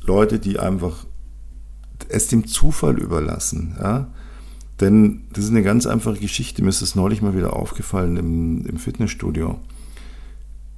Leute, 0.00 0.40
die 0.40 0.58
einfach 0.58 1.04
es 2.08 2.26
dem 2.26 2.48
Zufall 2.48 2.98
überlassen, 2.98 3.76
ja, 3.80 4.08
denn 4.80 5.22
das 5.32 5.44
ist 5.44 5.50
eine 5.50 5.62
ganz 5.62 5.86
einfache 5.86 6.18
Geschichte. 6.18 6.62
Mir 6.62 6.70
ist 6.70 6.82
das 6.82 6.94
neulich 6.94 7.22
mal 7.22 7.36
wieder 7.36 7.54
aufgefallen 7.54 8.16
im, 8.16 8.66
im 8.66 8.78
Fitnessstudio. 8.78 9.58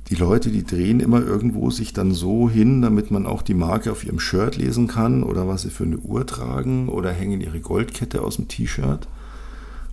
Die 0.09 0.17
Leute, 0.17 0.51
die 0.51 0.65
drehen 0.65 1.01
immer 1.01 1.23
irgendwo 1.23 1.71
sich 1.71 1.93
dann 1.93 2.13
so 2.13 2.51
hin, 2.51 2.83
damit 2.83 3.11
man 3.11 3.25
auch 3.25 3.41
die 3.41 3.55
Marke 3.55 3.93
auf 3.93 4.05
ihrem 4.05 4.19
Shirt 4.19 4.57
lesen 4.57 4.89
kann 4.89 5.23
oder 5.23 5.49
was 5.49 5.63
sie 5.63 5.71
für 5.71 5.85
eine 5.85 5.99
Uhr 5.99 6.27
tragen 6.27 6.89
oder 6.89 7.13
hängen 7.13 7.41
ihre 7.41 7.61
Goldkette 7.61 8.21
aus 8.23 8.37
dem 8.37 8.49
T-Shirt. 8.49 9.09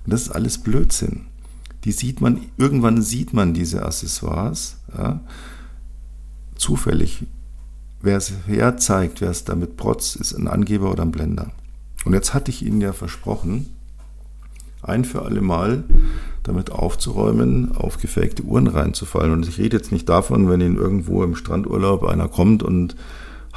Und 0.04 0.14
das 0.14 0.24
ist 0.24 0.32
alles 0.32 0.58
Blödsinn. 0.58 1.28
Die 1.86 1.92
sieht 1.92 2.20
man, 2.20 2.42
irgendwann 2.58 3.02
sieht 3.02 3.34
man 3.34 3.54
diese 3.54 3.86
Accessoires, 3.86 4.78
ja, 4.98 5.22
zufällig. 6.56 7.24
Wer 8.02 8.18
es 8.18 8.34
herzeigt, 8.48 9.22
wer 9.22 9.30
es 9.30 9.46
damit 9.46 9.78
protzt, 9.78 10.16
ist 10.16 10.34
ein 10.34 10.48
Angeber 10.48 10.92
oder 10.92 11.04
ein 11.04 11.12
Blender. 11.12 11.52
Und 12.06 12.14
jetzt 12.14 12.34
hatte 12.34 12.52
ich 12.52 12.66
Ihnen 12.66 12.82
ja 12.82 12.92
versprochen, 12.92 13.68
ein 14.82 15.06
für 15.06 15.24
alle 15.24 15.42
Mal 15.42 15.84
damit 16.44 16.72
aufzuräumen, 16.72 17.76
auf 17.76 17.98
gefakte 17.98 18.44
Uhren 18.44 18.68
reinzufallen. 18.68 19.34
Und 19.34 19.48
ich 19.48 19.58
rede 19.58 19.78
jetzt 19.78 19.92
nicht 19.92 20.10
davon, 20.10 20.50
wenn 20.50 20.62
Ihnen 20.62 20.78
irgendwo 20.78 21.24
im 21.24 21.36
Strandurlaub 21.36 22.04
einer 22.04 22.28
kommt 22.28 22.64
und 22.64 22.96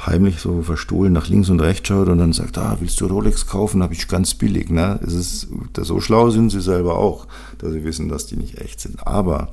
heimlich 0.05 0.39
so 0.39 0.61
verstohlen 0.61 1.13
nach 1.13 1.27
links 1.27 1.49
und 1.49 1.59
rechts 1.59 1.87
schaut 1.87 2.09
und 2.09 2.17
dann 2.17 2.33
sagt, 2.33 2.57
ah, 2.57 2.77
willst 2.79 2.99
du 2.99 3.05
Rolex 3.05 3.47
kaufen? 3.47 3.83
Habe 3.83 3.93
ich 3.93 4.07
ganz 4.07 4.33
billig. 4.33 4.69
Ne? 4.69 4.99
Es 5.05 5.13
ist, 5.13 5.47
so 5.81 6.01
schlau 6.01 6.29
sind 6.29 6.49
sie 6.49 6.61
selber 6.61 6.97
auch, 6.97 7.27
dass 7.57 7.71
sie 7.71 7.83
wissen, 7.83 8.09
dass 8.09 8.25
die 8.25 8.35
nicht 8.35 8.59
echt 8.59 8.79
sind. 8.79 9.07
Aber 9.07 9.49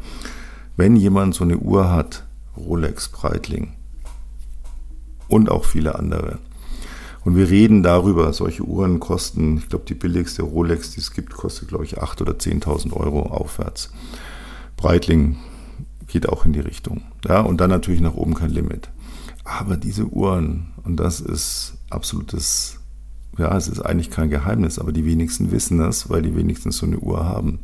wenn 0.76 0.96
jemand 0.96 1.34
so 1.34 1.44
eine 1.44 1.58
Uhr 1.58 1.90
hat, 1.90 2.24
Rolex, 2.56 3.08
Breitling 3.08 3.74
und 5.28 5.50
auch 5.50 5.64
viele 5.64 5.94
andere, 5.94 6.38
und 7.24 7.36
wir 7.36 7.50
reden 7.50 7.82
darüber, 7.82 8.32
solche 8.32 8.62
Uhren 8.62 8.98
kosten, 8.98 9.58
ich 9.58 9.68
glaube, 9.68 9.84
die 9.86 9.94
billigste 9.94 10.42
Rolex, 10.42 10.92
die 10.92 11.00
es 11.00 11.12
gibt, 11.12 11.32
kostet, 11.32 11.68
glaube 11.68 11.84
ich, 11.84 11.98
8.000 11.98 12.22
oder 12.22 12.32
10.000 12.32 12.92
Euro 12.94 13.22
aufwärts. 13.22 13.92
Breitling 14.76 15.36
geht 16.06 16.28
auch 16.28 16.44
in 16.44 16.52
die 16.52 16.60
Richtung. 16.60 17.02
Ja, 17.26 17.40
und 17.40 17.60
dann 17.60 17.70
natürlich 17.70 18.00
nach 18.00 18.14
oben 18.14 18.34
kein 18.34 18.50
Limit. 18.50 18.88
Aber 19.44 19.76
diese 19.76 20.06
Uhren, 20.06 20.68
und 20.84 20.96
das 20.96 21.20
ist 21.20 21.74
absolutes, 21.90 22.78
ja, 23.36 23.54
es 23.56 23.68
ist 23.68 23.80
eigentlich 23.80 24.10
kein 24.10 24.30
Geheimnis, 24.30 24.78
aber 24.78 24.92
die 24.92 25.04
wenigsten 25.04 25.50
wissen 25.50 25.78
das, 25.78 26.08
weil 26.08 26.22
die 26.22 26.34
wenigsten 26.34 26.70
so 26.70 26.86
eine 26.86 26.98
Uhr 26.98 27.24
haben. 27.24 27.60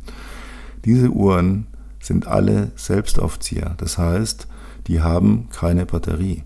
Diese 0.85 1.09
Uhren 1.09 1.67
sind 1.99 2.27
alle 2.27 2.71
Selbstaufzieher. 2.75 3.75
Das 3.77 3.97
heißt, 3.97 4.47
die 4.87 5.01
haben 5.01 5.49
keine 5.49 5.85
Batterie. 5.85 6.43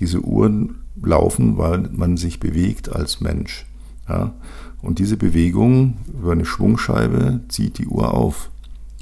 Diese 0.00 0.20
Uhren 0.20 0.76
laufen, 1.02 1.58
weil 1.58 1.88
man 1.92 2.16
sich 2.16 2.40
bewegt 2.40 2.88
als 2.88 3.20
Mensch. 3.20 3.66
Ja? 4.08 4.34
Und 4.80 4.98
diese 4.98 5.16
Bewegung 5.16 5.96
über 6.18 6.32
eine 6.32 6.44
Schwungscheibe 6.44 7.40
zieht 7.48 7.78
die 7.78 7.86
Uhr 7.86 8.14
auf. 8.14 8.50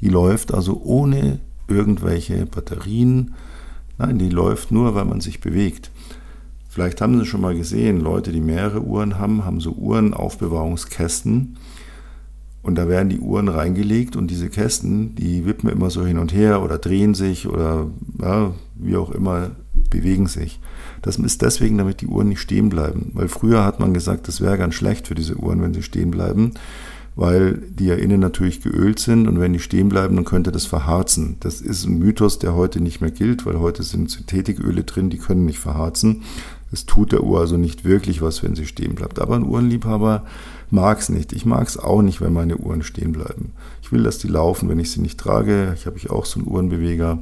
Die 0.01 0.09
läuft 0.09 0.53
also 0.53 0.81
ohne 0.83 1.39
irgendwelche 1.67 2.45
Batterien. 2.45 3.35
Nein, 3.97 4.19
die 4.19 4.29
läuft 4.29 4.71
nur, 4.71 4.95
weil 4.95 5.05
man 5.05 5.21
sich 5.21 5.39
bewegt. 5.39 5.91
Vielleicht 6.69 7.01
haben 7.01 7.17
Sie 7.17 7.25
schon 7.25 7.41
mal 7.41 7.55
gesehen, 7.55 8.01
Leute, 8.01 8.31
die 8.31 8.41
mehrere 8.41 8.81
Uhren 8.83 9.17
haben, 9.17 9.45
haben 9.45 9.59
so 9.59 9.71
Uhrenaufbewahrungskästen. 9.71 11.57
Und 12.61 12.75
da 12.75 12.87
werden 12.87 13.09
die 13.09 13.19
Uhren 13.19 13.47
reingelegt 13.47 14.15
und 14.15 14.29
diese 14.29 14.49
Kästen, 14.49 15.15
die 15.15 15.45
wippen 15.45 15.69
immer 15.69 15.89
so 15.89 16.05
hin 16.05 16.19
und 16.19 16.33
her 16.33 16.61
oder 16.61 16.77
drehen 16.77 17.13
sich 17.13 17.47
oder 17.47 17.87
ja, 18.21 18.51
wie 18.75 18.97
auch 18.97 19.09
immer, 19.11 19.51
bewegen 19.89 20.27
sich. 20.27 20.59
Das 21.01 21.17
ist 21.17 21.41
deswegen, 21.41 21.77
damit 21.77 22.01
die 22.01 22.07
Uhren 22.07 22.29
nicht 22.29 22.41
stehen 22.41 22.69
bleiben. 22.69 23.11
Weil 23.13 23.27
früher 23.27 23.63
hat 23.63 23.79
man 23.79 23.93
gesagt, 23.93 24.27
das 24.27 24.41
wäre 24.41 24.57
ganz 24.57 24.75
schlecht 24.75 25.07
für 25.07 25.15
diese 25.15 25.35
Uhren, 25.35 25.61
wenn 25.61 25.73
sie 25.73 25.83
stehen 25.83 26.11
bleiben 26.11 26.53
weil 27.17 27.57
die 27.57 27.87
ja 27.87 27.95
innen 27.95 28.19
natürlich 28.19 28.61
geölt 28.61 28.99
sind 28.99 29.27
und 29.27 29.39
wenn 29.39 29.51
die 29.51 29.59
stehen 29.59 29.89
bleiben, 29.89 30.15
dann 30.15 30.23
könnte 30.23 30.51
das 30.51 30.67
verharzen. 30.67 31.37
Das 31.39 31.61
ist 31.61 31.85
ein 31.85 31.97
Mythos, 31.97 32.37
der 32.37 32.53
heute 32.53 32.79
nicht 32.79 33.01
mehr 33.01 33.09
gilt, 33.09 33.43
weil 33.47 33.59
heute 33.59 33.81
sind 33.81 34.11
Synthetiköle 34.11 34.83
drin, 34.83 35.09
die 35.09 35.17
können 35.17 35.43
nicht 35.43 35.57
verharzen. 35.57 36.21
Es 36.71 36.85
tut 36.85 37.11
der 37.11 37.23
Uhr 37.23 37.39
also 37.39 37.57
nicht 37.57 37.85
wirklich 37.85 38.21
was, 38.21 38.43
wenn 38.43 38.55
sie 38.55 38.67
stehen 38.67 38.93
bleibt. 38.93 39.19
Aber 39.19 39.35
ein 39.35 39.45
Uhrenliebhaber 39.45 40.25
mag 40.69 40.99
es 40.99 41.09
nicht. 41.09 41.33
Ich 41.33 41.43
mag 41.43 41.67
es 41.67 41.79
auch 41.79 42.03
nicht, 42.03 42.21
wenn 42.21 42.33
meine 42.33 42.57
Uhren 42.57 42.83
stehen 42.83 43.13
bleiben. 43.13 43.53
Ich 43.81 43.91
will, 43.91 44.03
dass 44.03 44.19
die 44.19 44.27
laufen, 44.27 44.69
wenn 44.69 44.79
ich 44.79 44.91
sie 44.91 45.01
nicht 45.01 45.19
trage. 45.19 45.73
Ich 45.75 45.87
habe 45.87 45.97
ich 45.97 46.11
auch 46.11 46.25
so 46.25 46.39
einen 46.39 46.47
Uhrenbeweger. 46.47 47.17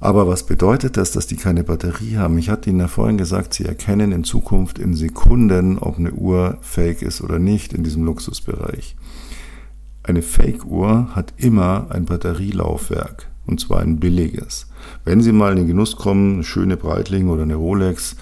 Aber 0.00 0.28
was 0.28 0.44
bedeutet 0.44 0.96
das, 0.96 1.12
dass 1.12 1.26
die 1.26 1.36
keine 1.36 1.64
Batterie 1.64 2.16
haben? 2.16 2.36
Ich 2.38 2.50
hatte 2.50 2.68
Ihnen 2.68 2.80
ja 2.80 2.88
vorhin 2.88 3.16
gesagt, 3.16 3.54
Sie 3.54 3.64
erkennen 3.64 4.12
in 4.12 4.24
Zukunft 4.24 4.78
in 4.78 4.94
Sekunden, 4.94 5.78
ob 5.78 5.98
eine 5.98 6.12
Uhr 6.12 6.58
fake 6.60 7.02
ist 7.02 7.22
oder 7.22 7.38
nicht 7.38 7.72
in 7.72 7.84
diesem 7.84 8.04
Luxusbereich. 8.04 8.96
Eine 10.02 10.20
Fake-Uhr 10.20 11.14
hat 11.14 11.32
immer 11.38 11.86
ein 11.88 12.04
Batterielaufwerk 12.04 13.30
und 13.46 13.60
zwar 13.60 13.80
ein 13.80 14.00
billiges. 14.00 14.68
Wenn 15.04 15.22
Sie 15.22 15.32
mal 15.32 15.52
in 15.52 15.58
den 15.58 15.68
Genuss 15.68 15.96
kommen, 15.96 16.34
eine 16.34 16.44
schöne 16.44 16.76
Breitling 16.76 17.28
oder 17.28 17.42
eine 17.42 17.54
Rolex 17.54 18.16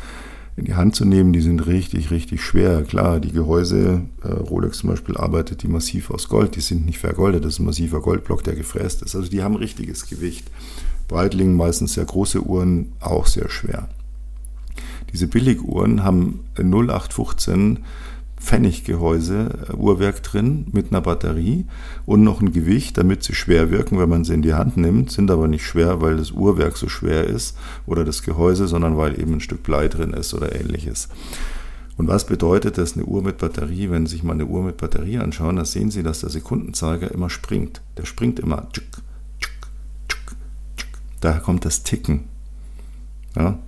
in 0.56 0.64
die 0.66 0.74
Hand 0.74 0.94
zu 0.94 1.04
nehmen, 1.04 1.32
die 1.32 1.40
sind 1.40 1.66
richtig, 1.66 2.10
richtig 2.10 2.42
schwer. 2.42 2.82
Klar, 2.82 3.20
die 3.20 3.32
Gehäuse, 3.32 4.02
äh, 4.22 4.28
Rolex 4.28 4.78
zum 4.78 4.90
Beispiel 4.90 5.16
arbeitet 5.16 5.62
die 5.62 5.68
massiv 5.68 6.10
aus 6.10 6.28
Gold, 6.28 6.56
die 6.56 6.60
sind 6.60 6.84
nicht 6.84 6.98
vergoldet, 6.98 7.44
das 7.44 7.54
ist 7.54 7.60
ein 7.60 7.66
massiver 7.66 8.00
Goldblock, 8.00 8.44
der 8.44 8.54
gefräst 8.54 9.02
ist. 9.02 9.16
Also 9.16 9.30
die 9.30 9.42
haben 9.42 9.56
richtiges 9.56 10.08
Gewicht. 10.08 10.50
Breitling, 11.08 11.56
meistens 11.56 11.94
sehr 11.94 12.04
große 12.04 12.42
Uhren, 12.42 12.92
auch 13.00 13.26
sehr 13.26 13.48
schwer. 13.48 13.88
Diese 15.12 15.26
Billiguhren 15.26 16.04
haben 16.04 16.40
0815 16.56 17.80
Pfenniggehäuse, 18.42 19.68
äh, 19.70 19.72
Uhrwerk 19.74 20.22
drin 20.22 20.66
mit 20.72 20.90
einer 20.90 21.00
Batterie 21.00 21.66
und 22.06 22.22
noch 22.24 22.40
ein 22.40 22.52
Gewicht, 22.52 22.98
damit 22.98 23.22
sie 23.22 23.34
schwer 23.34 23.70
wirken, 23.70 23.98
wenn 23.98 24.08
man 24.08 24.24
sie 24.24 24.34
in 24.34 24.42
die 24.42 24.54
Hand 24.54 24.76
nimmt, 24.76 25.10
sind 25.10 25.30
aber 25.30 25.48
nicht 25.48 25.64
schwer, 25.64 26.00
weil 26.00 26.16
das 26.16 26.32
Uhrwerk 26.32 26.76
so 26.76 26.88
schwer 26.88 27.24
ist 27.24 27.56
oder 27.86 28.04
das 28.04 28.22
Gehäuse, 28.22 28.66
sondern 28.66 28.96
weil 28.96 29.18
eben 29.18 29.34
ein 29.34 29.40
Stück 29.40 29.62
Blei 29.62 29.88
drin 29.88 30.12
ist 30.12 30.34
oder 30.34 30.54
ähnliches. 30.58 31.08
Und 31.96 32.08
was 32.08 32.26
bedeutet 32.26 32.78
das, 32.78 32.94
eine 32.94 33.04
Uhr 33.04 33.22
mit 33.22 33.38
Batterie? 33.38 33.90
Wenn 33.90 34.06
Sie 34.06 34.16
sich 34.16 34.22
mal 34.22 34.32
eine 34.32 34.46
Uhr 34.46 34.62
mit 34.64 34.76
Batterie 34.76 35.18
anschauen, 35.18 35.56
dann 35.56 35.64
sehen 35.64 35.90
Sie, 35.90 36.02
dass 36.02 36.20
der 36.20 36.30
Sekundenzeiger 36.30 37.12
immer 37.12 37.30
springt. 37.30 37.82
Der 37.96 38.06
springt 38.06 38.40
immer. 38.40 38.66
Daher 41.20 41.40
kommt 41.40 41.64
das 41.64 41.82
Ticken. 41.84 42.24
Ja? 43.36 43.58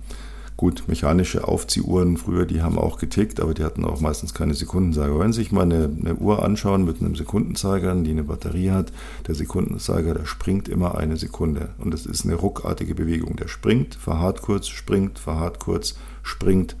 Gut, 0.57 0.85
mechanische 0.87 1.45
Aufziehuhren 1.45 2.15
früher, 2.15 2.45
die 2.45 2.61
haben 2.61 2.79
auch 2.79 2.97
getickt, 2.97 3.41
aber 3.41 3.53
die 3.53 3.65
hatten 3.65 3.83
auch 3.83 3.99
meistens 3.99 4.33
keine 4.33 4.53
Sekundenzeiger. 4.53 5.19
Wenn 5.19 5.33
Sie 5.33 5.41
sich 5.41 5.51
mal 5.51 5.63
eine, 5.63 5.89
eine, 5.99 6.15
Uhr 6.15 6.45
anschauen 6.45 6.85
mit 6.85 7.01
einem 7.01 7.15
Sekundenzeiger, 7.15 7.93
die 7.95 8.11
eine 8.11 8.23
Batterie 8.23 8.71
hat, 8.71 8.93
der 9.27 9.35
Sekundenzeiger, 9.35 10.13
der 10.13 10.25
springt 10.25 10.69
immer 10.69 10.97
eine 10.97 11.17
Sekunde. 11.17 11.69
Und 11.77 11.93
das 11.93 12.05
ist 12.05 12.23
eine 12.23 12.35
ruckartige 12.35 12.95
Bewegung. 12.95 13.35
Der 13.35 13.49
springt, 13.49 13.95
verharrt 13.95 14.41
kurz, 14.41 14.69
springt, 14.69 15.19
verharrt 15.19 15.59
kurz, 15.59 15.95
springt. 16.23 16.77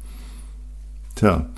Tja, 1.15 1.49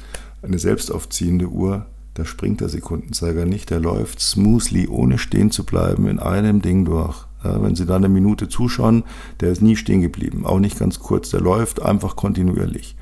eine 0.41 0.58
selbstaufziehende 0.58 1.49
Uhr, 1.49 1.86
da 2.15 2.25
springt 2.25 2.62
der 2.62 2.69
Sekundenzeiger 2.69 3.45
nicht, 3.45 3.69
der 3.69 3.80
läuft 3.80 4.21
smoothly, 4.21 4.88
ohne 4.88 5.19
stehen 5.19 5.51
zu 5.51 5.63
bleiben, 5.63 6.08
in 6.08 6.17
einem 6.17 6.63
Ding 6.63 6.84
durch. 6.84 7.26
Ja, 7.47 7.63
wenn 7.63 7.75
Sie 7.75 7.86
da 7.86 7.95
eine 7.95 8.10
Minute 8.10 8.49
zuschauen, 8.49 9.03
der 9.39 9.51
ist 9.51 9.62
nie 9.62 9.77
stehen 9.77 10.01
geblieben, 10.01 10.45
auch 10.45 10.60
nicht 10.60 10.77
ganz 10.77 10.99
kurz, 10.99 11.29
der 11.29 11.39
läuft 11.39 11.81
einfach 11.81 12.17
kontinuierlich. 12.17 12.97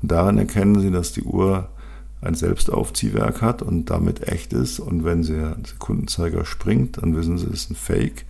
Und 0.00 0.10
daran 0.10 0.38
erkennen 0.38 0.80
Sie, 0.80 0.90
dass 0.90 1.12
die 1.12 1.22
Uhr 1.22 1.68
ein 2.22 2.34
Selbstaufziehwerk 2.34 3.42
hat 3.42 3.60
und 3.60 3.90
damit 3.90 4.28
echt 4.28 4.52
ist. 4.54 4.80
Und 4.80 5.04
wenn 5.04 5.22
der 5.22 5.56
Sekundenzeiger 5.64 6.44
springt, 6.46 6.98
dann 6.98 7.14
wissen 7.16 7.36
Sie, 7.36 7.46
es 7.46 7.64
ist 7.64 7.70
ein 7.70 7.76
Fake. 7.76 8.24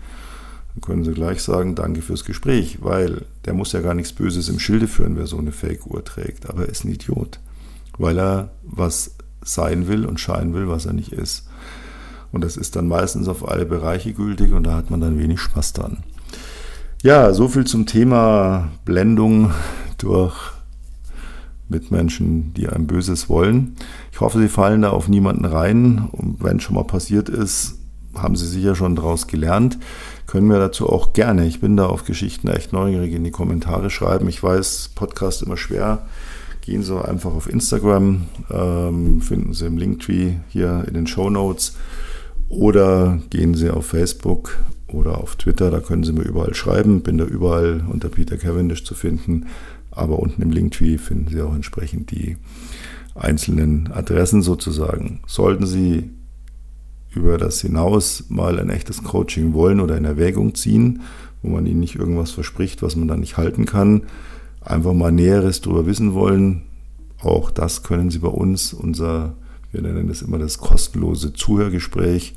Dann 0.75 0.81
können 0.81 1.05
Sie 1.05 1.13
gleich 1.13 1.43
sagen, 1.43 1.75
danke 1.77 2.03
fürs 2.03 2.25
Gespräch, 2.25 2.79
weil 2.81 3.27
der 3.45 3.55
muss 3.55 3.73
ja 3.73 3.81
gar 3.81 3.95
nichts 3.95 4.13
Böses 4.13 4.49
im 4.49 4.59
Schilde 4.59 4.89
führen, 4.89 5.17
wer 5.17 5.27
so 5.27 5.39
eine 5.39 5.53
Fake-Uhr 5.53 6.05
trägt. 6.05 6.49
Aber 6.49 6.63
er 6.63 6.71
ist 6.71 6.85
ein 6.85 6.93
Idiot, 6.93 7.39
weil 7.99 8.19
er 8.19 8.51
was 8.65 9.15
sein 9.45 9.87
will 9.87 10.07
und 10.07 10.19
scheinen 10.19 10.55
will, 10.55 10.69
was 10.69 10.87
er 10.87 10.93
nicht 10.93 11.13
ist. 11.13 11.47
Und 12.33 12.43
das 12.43 12.57
ist 12.57 12.77
dann 12.77 12.89
meistens 12.89 13.29
auf 13.29 13.47
alle 13.47 13.67
Bereiche 13.67 14.13
gültig 14.13 14.53
und 14.53 14.65
da 14.65 14.75
hat 14.75 14.91
man 14.91 15.01
dann 15.01 15.19
wenig 15.19 15.41
Spaß 15.41 15.75
dran. 15.75 15.99
Ja, 17.03 17.33
so 17.35 17.49
viel 17.49 17.65
zum 17.65 17.87
Thema 17.87 18.71
Blendung 18.85 19.51
durch 19.99 20.35
Mitmenschen, 21.69 22.55
die 22.55 22.69
einem 22.69 22.87
Böses 22.87 23.29
wollen. 23.29 23.77
Ich 24.13 24.21
hoffe, 24.21 24.39
Sie 24.39 24.49
fallen 24.49 24.83
da 24.83 24.91
auf 24.91 25.09
niemanden 25.09 25.45
rein. 25.45 26.09
Und 26.13 26.45
wenn 26.45 26.61
schon 26.61 26.77
mal 26.77 26.85
passiert 26.85 27.29
ist, 27.29 27.79
haben 28.15 28.37
Sie 28.37 28.47
sicher 28.47 28.75
schon 28.77 28.95
daraus 28.95 29.27
gelernt. 29.27 29.79
Können 30.27 30.49
wir 30.49 30.59
dazu 30.59 30.89
auch 30.89 31.13
gerne, 31.13 31.47
ich 31.47 31.61
bin 31.61 31.77
da 31.77 31.87
auf 31.87 32.05
Geschichten 32.05 32.49
echt 32.49 32.73
neugierig, 32.73 33.13
in 33.13 33.25
die 33.25 33.31
Kommentare 33.31 33.91
schreiben. 33.91 34.29
Ich 34.29 34.43
weiß, 34.43 34.93
Podcast 34.95 35.43
immer 35.43 35.57
schwer. 35.57 36.07
Gehen 36.61 36.85
Sie 36.85 37.05
einfach 37.05 37.33
auf 37.33 37.51
Instagram, 37.51 38.27
ähm, 38.49 39.21
finden 39.21 39.53
Sie 39.53 39.67
im 39.67 39.77
Linktree 39.77 40.35
hier 40.49 40.85
in 40.87 40.95
den 40.95 41.09
Show 41.09 41.29
Notes. 41.29 41.77
Oder 42.53 43.19
gehen 43.31 43.55
Sie 43.55 43.71
auf 43.71 43.87
Facebook 43.87 44.59
oder 44.87 45.19
auf 45.19 45.37
Twitter, 45.37 45.71
da 45.71 45.81
können 45.81 46.05
Sie 46.05 46.13
mir 46.13 46.23
überall 46.23 46.55
schreiben. 46.55 47.01
Bin 47.01 47.17
da 47.17 47.25
überall 47.25 47.83
unter 47.91 48.11
Peter 48.11 48.37
Cavendish 48.37 48.85
zu 48.85 48.95
finden. 48.95 49.47
Aber 49.91 50.19
unten 50.19 50.43
im 50.43 50.51
Linktree 50.51 50.99
finden 50.99 51.29
Sie 51.31 51.41
auch 51.41 51.55
entsprechend 51.55 52.11
die 52.11 52.37
einzelnen 53.15 53.91
Adressen 53.91 54.43
sozusagen. 54.43 55.21
Sollten 55.27 55.67
Sie 55.67 56.11
über 57.15 57.39
das 57.39 57.63
hinaus 57.63 58.27
mal 58.29 58.59
ein 58.59 58.69
echtes 58.69 59.03
Coaching 59.03 59.55
wollen 59.55 59.81
oder 59.81 59.97
in 59.97 60.05
Erwägung 60.05 60.55
ziehen, 60.55 61.01
wo 61.43 61.49
man 61.49 61.65
Ihnen 61.65 61.81
nicht 61.81 61.97
irgendwas 61.97 62.33
verspricht, 62.33 62.83
was 62.83 62.97
man 62.97 63.09
dann 63.09 63.21
nicht 63.21 63.39
halten 63.39 63.65
kann, 63.65 64.03
einfach 64.61 64.93
mal 64.93 65.11
Näheres 65.13 65.63
darüber 65.63 65.87
wissen 65.87 66.13
wollen, 66.13 66.63
auch 67.23 67.51
das 67.51 67.83
können 67.83 68.11
Sie 68.11 68.19
bei 68.19 68.29
uns, 68.29 68.73
unser 68.73 69.37
wir 69.73 69.83
nennen 69.83 70.09
das 70.09 70.23
immer 70.23 70.39
das 70.39 70.59
kostenlose 70.59 71.33
Zuhörgespräch. 71.33 72.35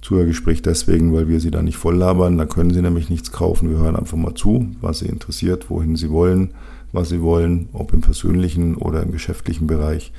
Zuhörgespräch 0.00 0.62
deswegen, 0.62 1.12
weil 1.12 1.28
wir 1.28 1.40
sie 1.40 1.50
da 1.50 1.62
nicht 1.62 1.76
voll 1.76 1.96
labern. 1.96 2.38
Da 2.38 2.46
können 2.46 2.72
sie 2.72 2.80
nämlich 2.80 3.10
nichts 3.10 3.32
kaufen. 3.32 3.68
Wir 3.68 3.78
hören 3.78 3.96
einfach 3.96 4.16
mal 4.16 4.34
zu, 4.34 4.68
was 4.80 5.00
sie 5.00 5.06
interessiert, 5.06 5.68
wohin 5.68 5.96
sie 5.96 6.10
wollen, 6.10 6.54
was 6.92 7.08
sie 7.08 7.20
wollen, 7.20 7.68
ob 7.72 7.92
im 7.92 8.00
persönlichen 8.00 8.76
oder 8.76 9.02
im 9.02 9.12
geschäftlichen 9.12 9.66
Bereich. 9.66 10.12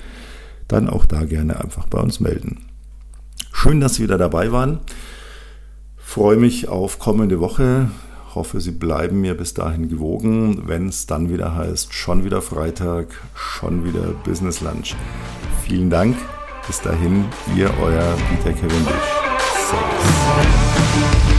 Dann 0.67 0.87
auch 0.87 1.05
da 1.05 1.23
gerne 1.23 1.59
einfach 1.59 1.87
bei 1.87 1.99
uns 1.99 2.19
melden. 2.19 2.59
Schön, 3.51 3.79
dass 3.79 3.95
Sie 3.95 4.03
wieder 4.03 4.17
dabei 4.17 4.51
waren. 4.51 4.79
Freue 5.97 6.37
mich 6.37 6.67
auf 6.67 6.99
kommende 6.99 7.39
Woche. 7.39 7.89
Hoffe, 8.33 8.61
Sie 8.61 8.71
bleiben 8.71 9.21
mir 9.21 9.35
bis 9.35 9.53
dahin 9.53 9.89
gewogen, 9.89 10.67
wenn 10.67 10.87
es 10.87 11.05
dann 11.05 11.29
wieder 11.29 11.55
heißt, 11.55 11.93
schon 11.93 12.23
wieder 12.23 12.41
Freitag, 12.41 13.07
schon 13.35 13.83
wieder 13.85 14.13
Business 14.23 14.61
Lunch. 14.61 14.95
Vielen 15.65 15.89
Dank. 15.89 16.15
Bis 16.67 16.79
dahin, 16.79 17.25
ihr 17.55 17.69
euer 17.81 18.15
Peter 18.29 18.53
Cavendish. 18.53 19.21
Servus. 19.69 21.30